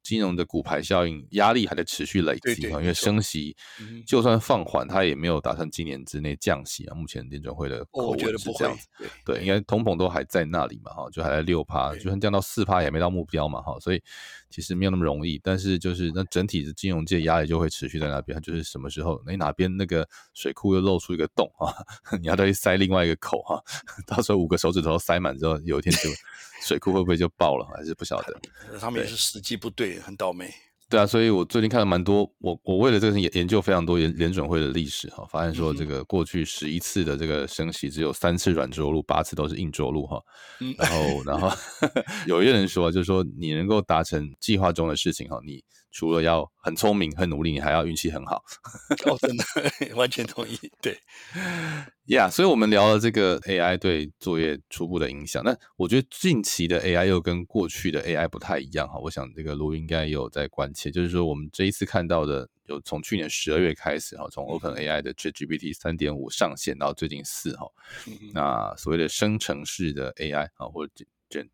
[0.00, 3.56] 金融的骨牌效应压力还在持续累积啊，因为升息
[4.06, 6.94] 就算放缓，它也没有打算今年之内降息啊。
[6.94, 8.86] 目前联准会的哦口吻是这样子。，
[9.24, 14.02] 对对，应该通膨都还在那里嘛，哈，就还在六趴，就算降到四趴也没到目标嘛，哈，所以
[14.52, 15.40] 其实没有那么容易。
[15.42, 21.74] 但是就是那整体的金融界压力就会持续在那边，就是什么时候哎哪边那个水库又露出一个洞啊，
[22.20, 23.60] 你要再去塞另外一个口哈，
[24.06, 26.10] 到时候五个手指头塞满之后，有一天就
[26.64, 28.40] 水库会不会就爆了，还是不晓得。
[28.78, 30.52] 他们也是时机不对，很倒霉。
[30.92, 40.22] 对啊，所以我最近看了蛮多，我我为了这个研研究非常多联联准会的历史哈，发现说这个过去十一次的这个升息，只有三次软着陆，八次都是硬着陆哈。
[40.60, 41.50] 嗯然后然后
[42.28, 48.42] 有一个人说，就是说你能够达成计划中的事情哈，你除了要很聪明、很努力，你还要运气很好。
[49.04, 49.44] 哦，真的
[49.94, 50.58] 完全同意。
[50.80, 50.98] 对，
[52.06, 55.44] 呀、 yeah,，所以我们聊了这个 AI 对作业初步的影响。
[55.44, 58.98] 那我觉得近期的 AI 又跟过去的 AI 不太一样哈。
[58.98, 67.66] 我想这个卢应该也有在关切，就是说我们这一次看到的有从去年十二月开始哈，从 Open AI 的 ChatGPT 三点五上线到最近四哈，
[68.32, 70.92] 那所谓的生成式的 AI 啊，或者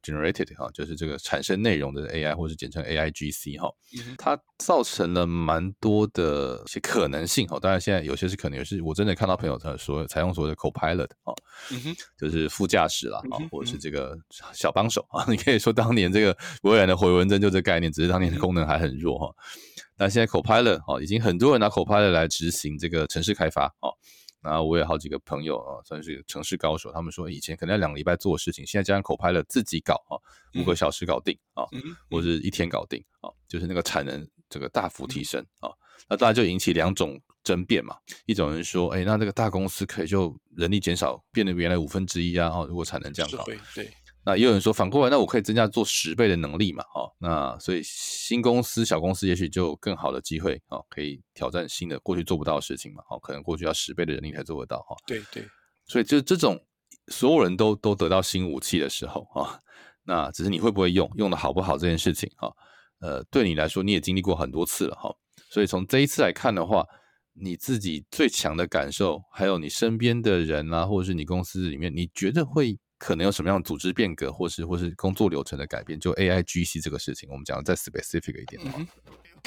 [0.02, 3.68] generated 哈，就是这个产生内容的 AI，或是简称 AIGC 哈，
[4.16, 7.58] 它造成了蛮多的一些可能性哈。
[7.60, 11.32] 当然，现在有些是可能，有些我真的看到朋友他说采用所谓的 Copilot 哈，
[12.18, 14.16] 就是副驾驶啦啊，或者是这个
[14.52, 15.24] 小帮手啊。
[15.30, 19.34] 你可以说当年这个微软的回文针就这概念，只是当年的功能还很弱哈。
[19.96, 23.90] 但现在 Copilot 哈，已经很多人拿 Copilot 来执行这个城市开发啊。
[24.40, 26.92] 那我有好几个朋友啊，算是城市高手。
[26.92, 30.14] 他们说以前可能要两个礼拜做的事情，现在加上口拍了自己搞啊，
[30.60, 31.64] 五个小时搞定啊，
[32.10, 35.70] 或者一天搞定啊，就是那个产能这个大幅提升啊。
[36.08, 37.96] 那大家就引起两种争辩嘛。
[38.26, 42.48] 一种人说，哎，那这个大公司可以就人力减少，变得原来五分之一啊。
[42.48, 43.90] 哦，如果产能这样搞，对。
[44.28, 46.84] 那也有人说，反过来，那我可以增加做十倍的能力嘛？
[46.94, 53.02] 哦，那所以新公司、小公司也许就更好的机会哦，可以挑战新的过去做不到的事情嘛？
[53.08, 54.94] 哦，可能过去要十倍的人力才做得到哈。
[55.06, 55.42] 对对，
[55.86, 56.62] 所以就这种
[57.06, 59.58] 所有人都都得到新武器的时候啊，
[60.04, 62.52] 那只是你会不会用，用的好不好这件事情哈。
[63.00, 65.10] 呃，对你来说你也经历过很多次了哈，
[65.50, 66.84] 所以从这一次来看的话，
[67.32, 72.78] 你自己最强的感受，还有你身边的人啊，或者是你公司里面，你觉得会？
[72.98, 75.98] 可能有什么样的组织变革，或是或是工作流程的改变？
[75.98, 78.84] 就 A I G C 这个事情，我们讲的再 specific 一点的话，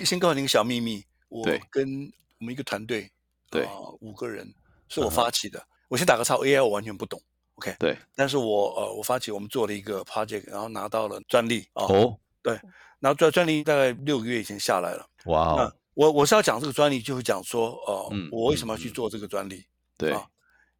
[0.06, 3.12] 先告诉你一个小秘密，我跟我们一个团队，
[3.50, 3.68] 对，
[4.00, 4.52] 五个人
[4.88, 5.62] 是我发起的。
[5.90, 7.22] 我先打个叉，A I 我完全不懂
[7.56, 7.76] ，OK？
[7.78, 11.84] 对，但是我呃，我发起，我们做了一个 project，然后拿到了专利啊。
[11.84, 12.58] 哦，对，
[13.00, 15.06] 然后专专利大概六个月以前下来了。
[15.26, 15.76] 哇哦！
[15.94, 19.66] 我我是要讲这个专利，就是讲说，呃，我为什么要去做这个专利？
[19.98, 20.16] 对。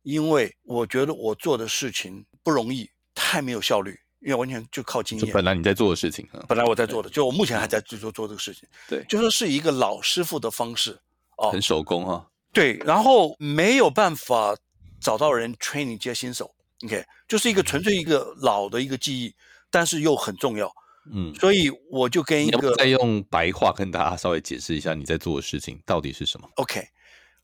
[0.04, 5.34] 因为我觉得我做的事情不容易，太没有效率，因为完全就靠经验。
[5.34, 8.68] 本来你在做的事情，本来我在做的，就我目前还在做做做这个事情。
[8.88, 11.00] 对，就说是一个老师傅的方式
[11.38, 12.28] 哦，很手工哈。
[12.52, 14.56] 对，然后没有办法
[15.00, 19.36] 找到人 training 接新手，OK，就是一个纯粹一个老的一个技艺，
[19.70, 20.72] 但是又很重要。
[21.12, 26.48] 嗯，所以我就跟一个再用白话跟大家稍微解释一下你在做的事情到底是什么。
[26.56, 26.84] OK。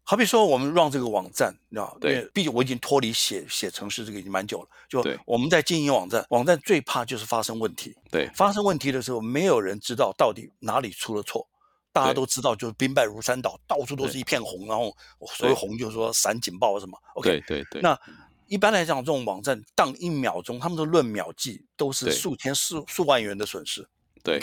[0.10, 4.70] 好比说，我们让这个网站，你知道，对，毕竟我已经脱离写写程式这个已经蛮久了。
[4.88, 7.94] 就我们在经营网站，网站最怕就是发生问题。
[8.10, 11.46] 对，发生问题的时候，没有人知道到底哪里出了错，
[11.92, 14.96] 大家都知道就是兵败如山倒，到处都是一片红，然后
[15.36, 16.98] 所谓红就是说闪警报什么。
[17.16, 17.82] OK，对对。
[17.82, 18.00] 那
[18.48, 23.86] 一般来讲，这种网站当一秒钟，他们都论秒计，都是数千、数数万元的损失。
[24.24, 24.40] 对，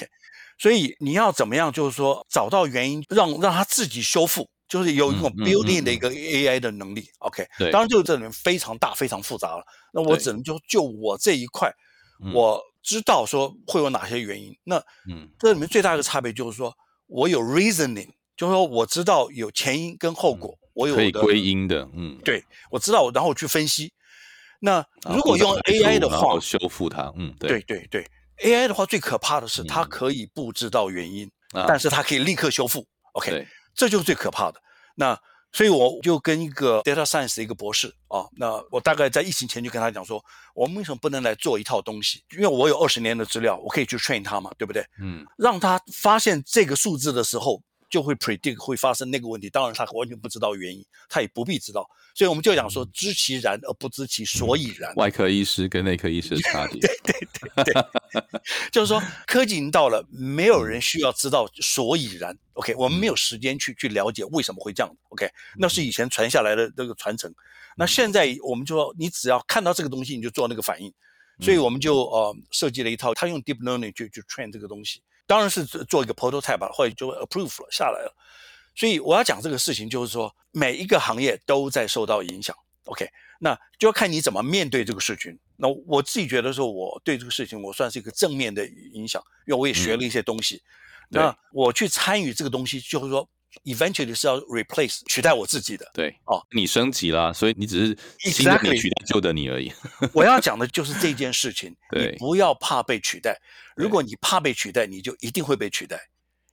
[0.59, 4.47] 所以你要怎么样，就是说找到原因，让让他自己修复。
[4.69, 9.65] 就是有一种 building 的一个 AI 的能力，OK，当然就是这里面非常大、非常复杂了。
[9.93, 11.73] 那我只能就就我这一块，
[12.33, 14.57] 我知道说会有哪些原因。
[14.65, 14.77] 那
[15.09, 16.75] 嗯，这里面最大的差别就是说
[17.07, 23.93] 我有 reasoning，就是说我知道有前因跟后果，我有可以归因的，嗯，对我知道，然后我去分析。
[24.61, 27.61] 那如果用 AI 的话，修复它，嗯，对。
[27.63, 28.07] 对对
[28.43, 31.31] ，AI 的话最可怕的是它可以不知道原因，
[31.69, 34.61] 但是它可以立刻修复，OK，这就是最可怕的。
[34.95, 35.19] 那
[35.53, 42.25] 所以我就跟一个 data science 的一个博士啊，那我大概在疫情前就跟他讲说，我们为什么不能来做一套东西？
[42.33, 44.85] 因为我有二十年的资料，我可以去 train 他嘛，对不对？
[45.01, 47.63] 嗯，让他发现这个数字的时候。
[47.95, 54.93] 就会 predict 会发生那个问题，当然他完全不知道原因，他也不必知道，所以我们就讲说知其然而不知其所以然。
[54.97, 56.81] 外科医师跟内科医师的差别。
[56.81, 57.83] 对对对对，
[58.73, 62.37] 就是说科技已经到了，没有人需要知道所以然。
[62.55, 64.93] OK，我们没有时间去去了解为什么会这样。
[65.11, 67.33] OK，那是以前传下来的这个传承。
[67.77, 70.93] 那现在我们就说，你只要看到这个东西，你就做那个反应。
[71.41, 75.01] 所以我们就呃设计了一套，他用 deep learning 去去 train 这个东西。
[75.27, 78.15] 当然是做一个 prototype 了，或者就 approve 了下来了。
[78.75, 82.57] 所以我要讲这个事情，就是说每一个行业都在受到影响。
[82.85, 83.09] OK，
[83.41, 85.39] 那就要看你怎么面对这个事情。
[85.57, 90.63] 那我自己觉得说，我对这个事情我算是一个正面的影响，因为我也学了一些东西。
[91.09, 93.29] 那我去参与这个东西，就是说。
[93.63, 99.73] Eventually 是要 replace 取代我自己的，对哦，你升级了，所以你只是新的你取代旧的你而已。
[100.13, 103.41] 我要讲的就是这件事情，你不要怕被取代。
[103.77, 105.99] 如果你怕被取代，你就一定会被取代，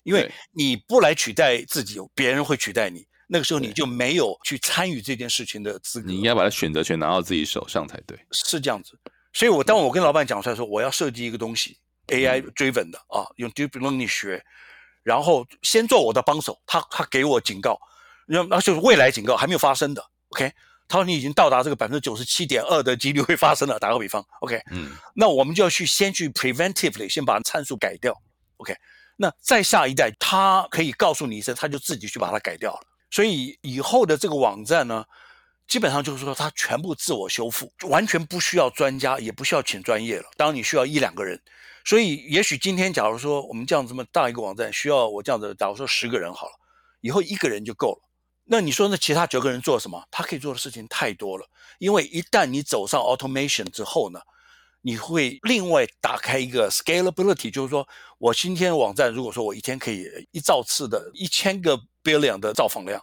[0.04, 3.06] 因为你不来取代自己，别人会取代你。
[3.28, 6.08] 那个时候你就没有去参与这件事情的资格。
[6.08, 8.18] 你应该把它选择权拿到自己手上才对。
[8.32, 8.98] 是这样子，
[9.34, 14.44] 所以我当我跟老板讲出来说，我要设计一个东西，AI driven 的啊，用 deep learning 学。
[15.04, 17.80] 然后先做我的帮手，他他给我警告，
[18.28, 20.52] 那那就是未来警告还没有发生的，OK？
[20.88, 24.62] 他说你已经到达这个百分之九十七点二的几率会发生了，打个比方，OK？
[24.72, 28.14] 嗯，那我们就要去先去 preventively 先把参数改掉
[28.58, 28.76] ，OK？
[29.16, 32.82] 那再下一代，他可以告诉你一声，他就自己去把它改掉了。
[33.10, 35.04] 所以以后的这个网站呢，
[35.68, 40.26] 基本上就是说它全部自我修复，完全不需要专家，也不需要请专业了。
[40.38, 41.42] 当然你需要一两个人。
[41.84, 46.54] 所以也许今天假如说我们这样这么大一个网站，需要我这样子，假如说十个人好了，
[47.02, 48.10] 以后一个人就够了。
[48.46, 50.04] 那你说那其他九个人做什么？
[50.12, 51.48] 他可以做的事情太多了。
[51.80, 54.20] 因为一旦你走上 automation 之后呢，
[54.82, 63.02] 你会另外打开一个 scalability，就是说我今天网站如果说我一天可以一兆次的一千个 billion 的造访量，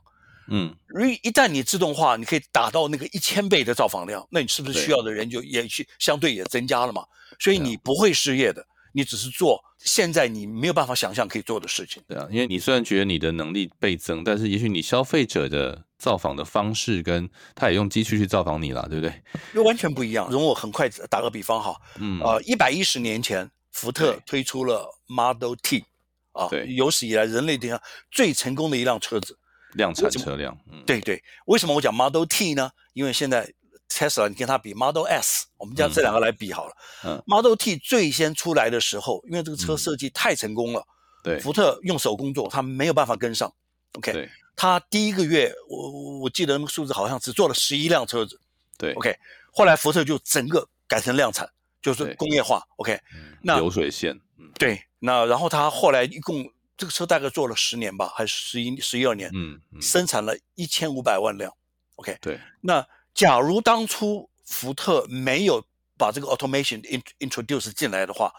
[0.50, 7.06] 嗯，一一旦你自动化，你可以达到那个一千倍的造访量，那你是不是需要的人就也去相对也增加了嘛？
[7.38, 8.66] 所以你不会失业的。
[8.92, 19.22] 你只是做现在你没有办法想象可以做的事情，对啊，因为你虽然觉得你的能力倍增，但是也许你消费者的造访的方式跟他也用机器去造访你了，对不对？
[19.52, 20.28] 又完全不一样。
[20.30, 25.84] 容我很快打个比方哈，嗯，呃，一百一十年前，福特推出了 Model T，
[26.32, 27.80] 啊，对，有史以来人类历史上
[28.10, 29.38] 最成功的一辆车子，
[29.74, 31.22] 量产车辆，嗯，对对。
[31.46, 32.70] 为什么我讲 Model T 呢？
[32.94, 33.52] 因为现在。
[33.88, 36.76] Tesla，你跟它比 Model S，我们将这两个来比好了。
[37.04, 40.86] 嗯，Model T 最先出来的时候，因为这个车设计太成功了，
[41.24, 43.52] 对，福特用手工做，他没有办法跟上。
[43.94, 48.38] OK，他第一个月，我我记得那个数字好像只做了十一辆车子。
[48.76, 49.16] 对，OK，
[49.52, 51.48] 后来福特就整个改成量产，
[51.80, 52.62] 就是工业化。
[52.76, 53.00] OK，
[53.42, 54.20] 那流水线。
[54.58, 56.44] 对，那然后他后来一共
[56.76, 59.30] 这个车大概做了十年吧，还是十一十一二年？
[59.34, 61.52] 嗯，生产了一千五百万辆。
[61.96, 62.86] OK，对，那。
[63.18, 65.60] 假如当初福特没有
[65.96, 66.80] 把这个 automation
[67.18, 68.32] introduce 进来的话，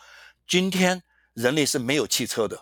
[0.47, 1.03] 今天
[1.33, 2.57] 人类是没有汽车的，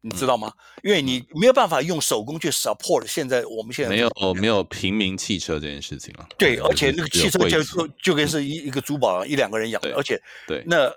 [0.00, 0.50] 你知道吗？
[0.82, 4.10] 因为你没有办法用手工去 support 现在我们现在没有
[4.40, 6.26] 没有平民汽车这件事情了。
[6.38, 10.90] 对，而且那个汽车就就就跟是一一个珠宝一两个人养的，而且对那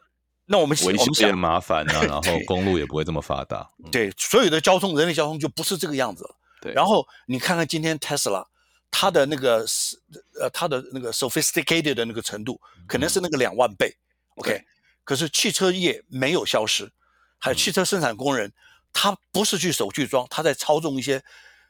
[0.46, 3.70] 那我们维修也麻烦啊， 然后公路也不会这么发达。
[3.92, 6.36] 对，所有的交通人类交通就不是这个样子了。
[6.62, 8.46] 对，然后你看看今天 Tesla。
[8.92, 9.98] 它的那个是
[10.40, 13.96] 呃，它的那个 sophisticated 的那个程度，可能是那个两万倍
[14.36, 14.62] ，OK。
[15.04, 16.92] 可是汽车业没有消失，
[17.40, 18.54] 还有汽车生产工人，
[18.94, 21.24] 他不是去手去装，他在操纵一些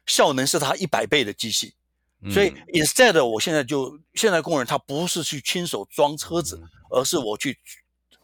[0.06, 1.74] 效能是他一百倍的机器。
[2.30, 7.58] 所以 instead，我现在就现在工人他不是去亲手装车子，而是我去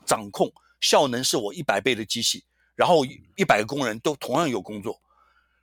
[0.06, 2.44] 掌控效能是我一百倍的机器，
[2.76, 3.04] 然后
[3.36, 5.02] 一百个工人都同样有工作。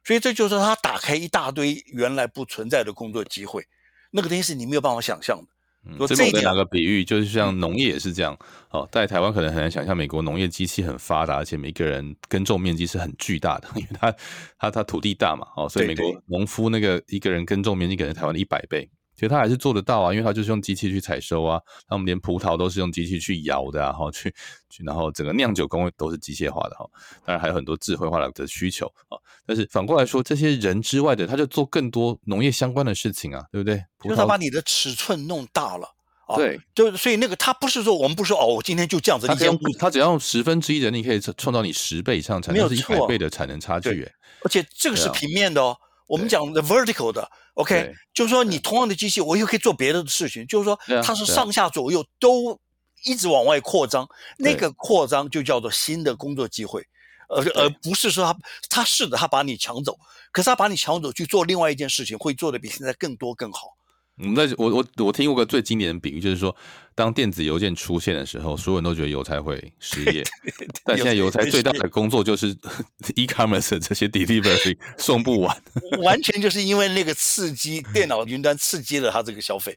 [0.05, 3.65] 所以这就是他打开一大堆原来不存在的工作机会，
[4.11, 6.07] 那个东西是你没有办法想象的。
[6.07, 8.35] 这边拿个比喻，就是像农业也是这样。
[8.71, 14.15] 哦，在台湾可能很难想象，美国农业机器很发达，而且每个人耕种面积是很巨大的， 因为它
[14.57, 15.47] 它它土地大嘛。
[15.57, 18.89] 哦，所以美国农夫那个一个人耕种面积可能台湾的一百倍。
[19.15, 24.35] 其实他还是做得到啊，因为他就是用机器去采收啊，他们连葡萄都是用机器去摇的啊， 哈，去
[24.69, 26.85] 去，然后整个酿酒工都是机械化的哈，
[27.25, 29.19] 当然还有很多智慧化的的需求啊。
[29.47, 33.85] 但是反过来说，这些人之外的，他就做更多农业相关的事情啊，对不对？
[34.03, 35.89] 就是他把你的尺寸弄大了，
[36.37, 44.13] 对，就所以那个他不是说我们不说哦，我今天就这样子，他只要他只要用十分之一的，你可以创造你十倍以上产能，是一百倍的产能差距，哎，
[44.43, 45.77] 而且这个是平面的哦。
[46.07, 52.59] 我们讲的 vertical 的，OK，就是说你同样的机器，我又可以做别的事情，就是说它是上下左右都
[53.05, 56.87] 一直往外扩张，那个扩张就叫做新的工作机会，
[57.29, 57.69] 而而。
[57.83, 58.39] 不是说他
[58.71, 59.99] 他是的，他把你抢走，
[60.33, 63.74] 可是他把你抢走去做另外一件事情，会做的比现在更多更好。
[64.17, 66.55] 我们在我我我听过个最经典的比喻，就是说，
[66.95, 70.23] 当电子邮件出现的时候，所有人都觉得邮差会失业，
[70.85, 72.57] 但现在邮差最大的工作就是
[73.17, 75.63] e-commerce 这些 delivery 送不完，
[76.03, 79.77] 完全就是因为那个刺激电脑云端刺激了他这个消费，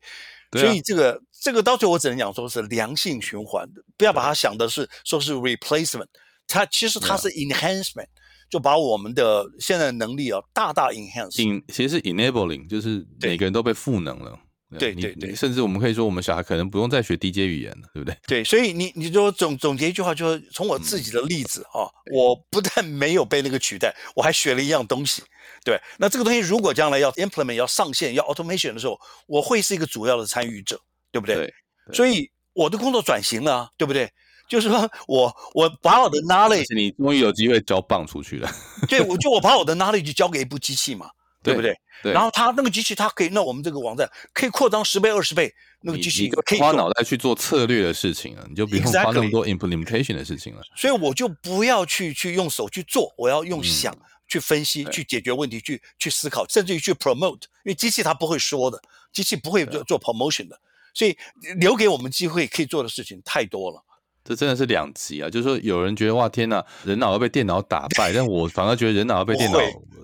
[0.52, 3.68] 所以这个这个到最后我只能讲说是良性循环，
[3.98, 6.06] 不要把它想的是说是 replacement，
[6.48, 8.06] 它其实它是 enhancement。
[8.50, 11.32] 就把我们的现在能力啊大大 enhance，
[11.68, 14.40] 其实是 enabling，就是每个人都被赋能了。
[14.78, 18.18] 对对对，甚至我们可以说，我们小孩可能不用再学 D J 语言了，对不对？
[18.28, 25.24] 对，所以你你就总总结一句话，就是从我自己的例子啊，我不但没有被那个取代，我还学了一样东西。
[25.64, 30.78] 对，那这个东西如果将来要 implement 要上线要 automation 的时候，我会是一个主要的参与者，
[31.14, 31.54] 对不对？
[31.94, 34.12] 所以我的工作转型了，对不对？
[34.48, 38.50] 就是说我我把我的 knowledge，你终于有机会交棒出去了。
[38.88, 41.10] 对，我就我把我的 knowledge 交给一部机器嘛，
[41.44, 41.76] 对不对？
[42.02, 42.14] 对。
[42.14, 50.62] 然后它那个机器，它可以，那我们这个网站可以扩张十倍、二十倍，那个机器可以花脑袋去做策略的事情了，你就不用花那么多 implementation 的事情了。
[50.76, 53.96] 所以我就不要去去用手去做，我要用想
[54.28, 58.80] 去分析、去解决问题、去去思考，甚至于去 promote，因为机器它不会说的，
[59.12, 60.60] 机器不会做做 promotion 的，
[60.94, 61.18] 所以
[61.60, 63.84] 留给我们机会可以做的事情太多了。
[64.28, 65.30] 这真的是两极啊！
[65.30, 69.58] 就是说，有人觉得哇，天哪，人脑要被电脑打败，但我反而觉得人脑要被电脑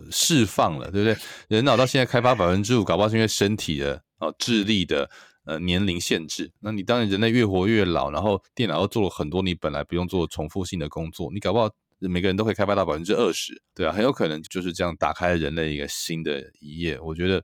[0.09, 1.17] 释放了，对不对？
[1.49, 5.09] 人脑到现在开发百分之五，搞不好是因为身体的哦智力的
[5.43, 6.49] 呃年龄限制。
[6.61, 11.69] 那你当然人类越活越老，然后电脑又做了很多你本来不用做重复性的工作，你搞不好
[11.99, 16.97] 每个人都可以开发到百分之二十，对啊，很有可能就是这样打开了人类一个新的一页。
[17.01, 17.43] 我觉得。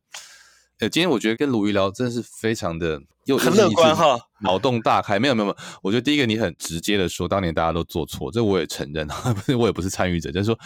[0.80, 5.20] 呃，今天我觉得跟鲁豫聊真的是非常的又很乐观哈，脑洞大开。
[5.20, 9.06] 没有没有没有，我觉得第一个你很直接的说，当年大家都做错，这我也承认，
[9.36, 10.32] 不是我也不是参与者。
[10.32, 10.58] 就是说，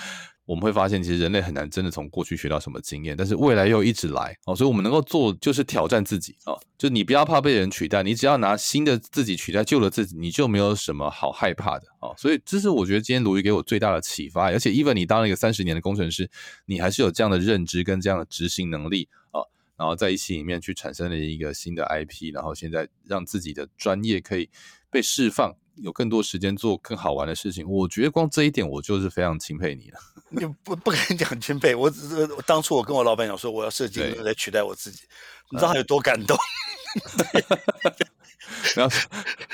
[0.46, 12.14] 我们会发现其实人类很难真的从过去学到什么经验，但是未来又一直来哦，所以我们能够做就是挑战自己哦，就你不要怕被人取代，你只要拿新的自己取代旧的自己，你就没有什么好害怕的哦。
[12.20, 16.30] 所以这是我觉得今天鲁豫给我最大的启发，而且 even 你当了一个三十年的工程师，
[16.68, 19.42] 你还是有这样的认知跟这样的执行能力啊。
[19.84, 24.50] 然后在一起里面去产生了一个新的 IP，然后现在让自己的专业可以
[24.90, 27.70] 被释放，有更多时间做更好玩的事情。
[27.70, 30.00] 我觉得光这一点，我就是非常钦佩你了。
[30.32, 35.02] 你不不跟你讲钦佩，我只是当初我跟我老板讲说，我要设计来取代我自己，
[35.52, 36.38] 你知道他有多感动？
[38.78, 38.96] 然后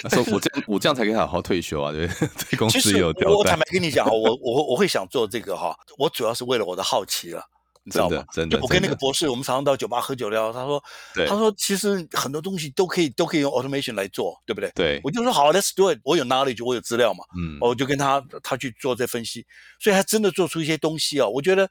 [0.09, 1.91] 说，我这样我这样才可以好好退休啊！
[1.91, 3.34] 对， 对公司有交代。
[3.34, 7.43] 我坦白跟你讲我我我会想做这个哈，我主要是为了我的好奇了。
[7.89, 8.23] 你知道吗？
[8.31, 10.53] 真的，我跟那个博士，我们常常到酒吧喝酒聊。
[10.53, 10.83] 他说，
[11.27, 14.71] 他说其实很多东西都可以都可以用 automation 来做，对不对？
[14.75, 15.99] 对，我就说好，let's do it。
[16.03, 19.43] 我有 knowledge，我有资料嘛，嗯，我就跟他他去做这分析，
[19.79, 21.27] 所以他真的做出一些东西啊。
[21.27, 21.67] 我觉得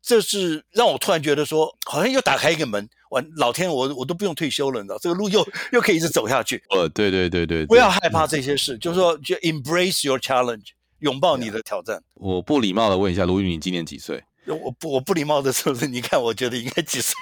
[0.00, 6.62] 这是让我突然觉得说，好像又打开一个门，我老天，我我都不用退休了，你知道，这个路又又可以一直走下去。
[6.70, 10.68] 呃，对对对对，不要害怕这些事，就是说，就 embrace your challenge，
[11.00, 12.00] 拥抱你的挑战。
[12.14, 14.22] 我不礼貌的问一下，卢宇，你今年几岁？
[14.48, 17.14] 我不我不礼貌的时候是，你看，我觉得应该几岁？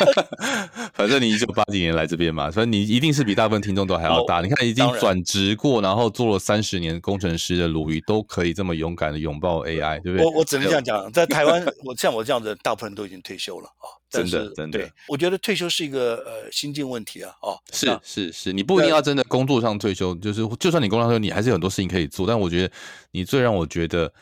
[0.92, 4.40] 反正你一九八几年来这边嘛，所以你一定是比大部分听众都还要大。
[4.40, 10.26] 你看，已经转职过，然后做了三十年工程师的鲁豫，都可以这么勇敢的拥抱 AI，对不对？
[10.26, 13.88] 我我只能这样讲，在台湾，我像我这样子，大部分都已经退休了啊。
[14.10, 17.32] 真的，真的，我觉得退休是一个呃心境问题啊。
[17.40, 22.26] 哦，是是是，你不一定要真的工作上退休，就是就算你工作上退休，你还是有很多事情可以做。
[22.26, 22.70] 但我觉得
[23.12, 24.12] 你最让我觉得。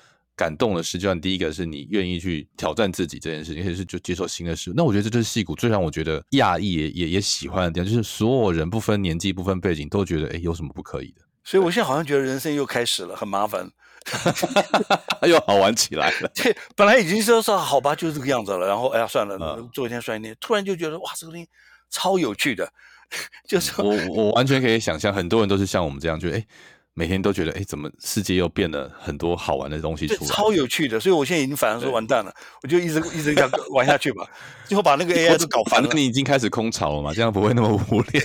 [0.41, 4.75] 感动的事，就像第一个是你愿意去挑战自己这件事情，也是就接受新的事物。
[4.75, 11.21] 那我觉得这就是戏骨最让我觉得讶异也也也喜欢的地方，就是所有人不分年纪、不分背景，都觉得哎，有什么不可以的。
[11.45, 13.71] 所以我现在好像觉得人生又开始了，很麻烦，
[15.29, 16.31] 又好玩起来了。
[16.35, 18.67] 对，本来已经说说好吧，就是这个样子了。
[18.67, 20.35] 然后哎呀，算了，做一天算一天。
[20.41, 21.47] 突然就觉得哇，这个东西
[21.91, 22.67] 超有趣的，
[23.47, 26.47] 就是我我完全可以想象，很多人都是像我们这样，觉得哎。
[27.01, 30.27] 每天都觉得，哎，怎么世界又变了很多好玩的东西出来？
[30.27, 32.31] 超有趣的，所以我现在已经反而说完蛋了，
[32.63, 34.29] 我就一直一直这样玩下去吧，
[34.67, 35.89] 最后把那个 AI 都搞烦了。
[35.95, 37.15] 你已经开始空巢了嘛？
[37.15, 38.23] 这样不会那么无聊。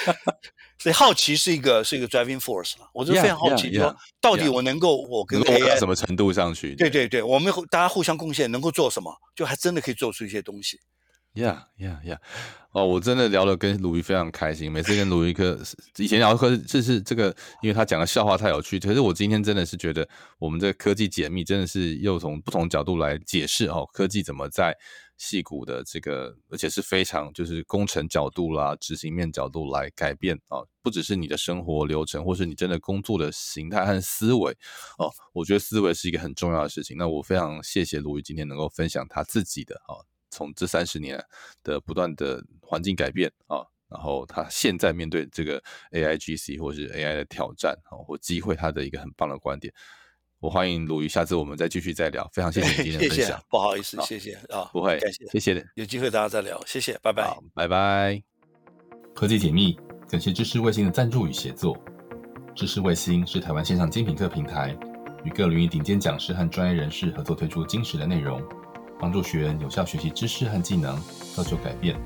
[0.80, 2.88] 所以好奇是一个是一个 driving force 了。
[2.94, 6.74] 我就非常好奇，说到底我能够我跟 AI 什么程度上去？
[6.76, 9.14] 对对对，我们大家互相贡献，能够做什么？
[9.36, 10.80] 就还真的可以做出一些东西。
[11.34, 12.18] Yeah, yeah, yeah.
[12.72, 14.70] 哦，我真的聊得跟鲁豫非常开心。
[14.70, 15.58] 每次跟鲁豫课，
[15.96, 18.78] 以前聊课就是这个，因为他讲的笑话太有趣。
[18.78, 20.08] 可是我今天真的是觉得，
[20.38, 24.72] 我们这个科技解密真的是又从不同角度来解释哦，科技怎么在
[25.16, 34.52] 细骨的这个，而且是非常就是工程角度啦、执行面角度来改变啊，不只是你的生活流程，或是你真的工作的形态和思维
[34.96, 35.10] 哦。
[35.32, 36.96] 我觉得思维是一个很重要的事情。
[36.96, 40.06] 那我非常谢谢鲁豫今天能够分享他自己的啊。
[40.30, 41.22] 从这三十年
[41.62, 45.62] 的不断的环境改变啊，然后他现在面对这个
[45.92, 49.72] A I G C 或是 A I 的挑战啊或机会，他的一个很棒的观点。
[50.38, 52.26] 我欢迎鲁豫，下次我们再继续再聊。
[52.32, 58.22] 非常谢谢你今天的 分享，不好意思，谢谢啊，不会，感谢，谢谢，有机会大家再聊，谢谢，拜拜，拜拜。
[59.14, 59.78] 科技解密，
[60.08, 61.76] 感谢知识卫星的赞助与协作。
[62.54, 64.74] 知识卫星是台湾线上精品课平台，
[65.24, 68.42] 与各领域顶尖讲师和专业人士合作推出精实的内容。
[69.00, 71.00] 帮助学员有效学习知识和技能，
[71.34, 71.96] 造就改变。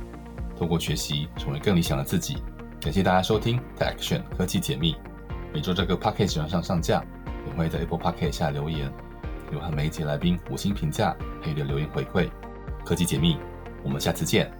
[0.56, 2.36] 透过学习，成为更理想的自己。
[2.80, 4.94] 感谢大家收听 Tech Action 科技解密。
[5.52, 7.04] 每周这个 p a c k a g e 上上架，
[7.46, 8.88] 也会在 Apple p a c k a g e 下留言，
[9.52, 12.28] 有和每一集来宾五星评价，还有留言回馈。
[12.84, 13.36] 科技解密，
[13.82, 14.52] 我们下次见。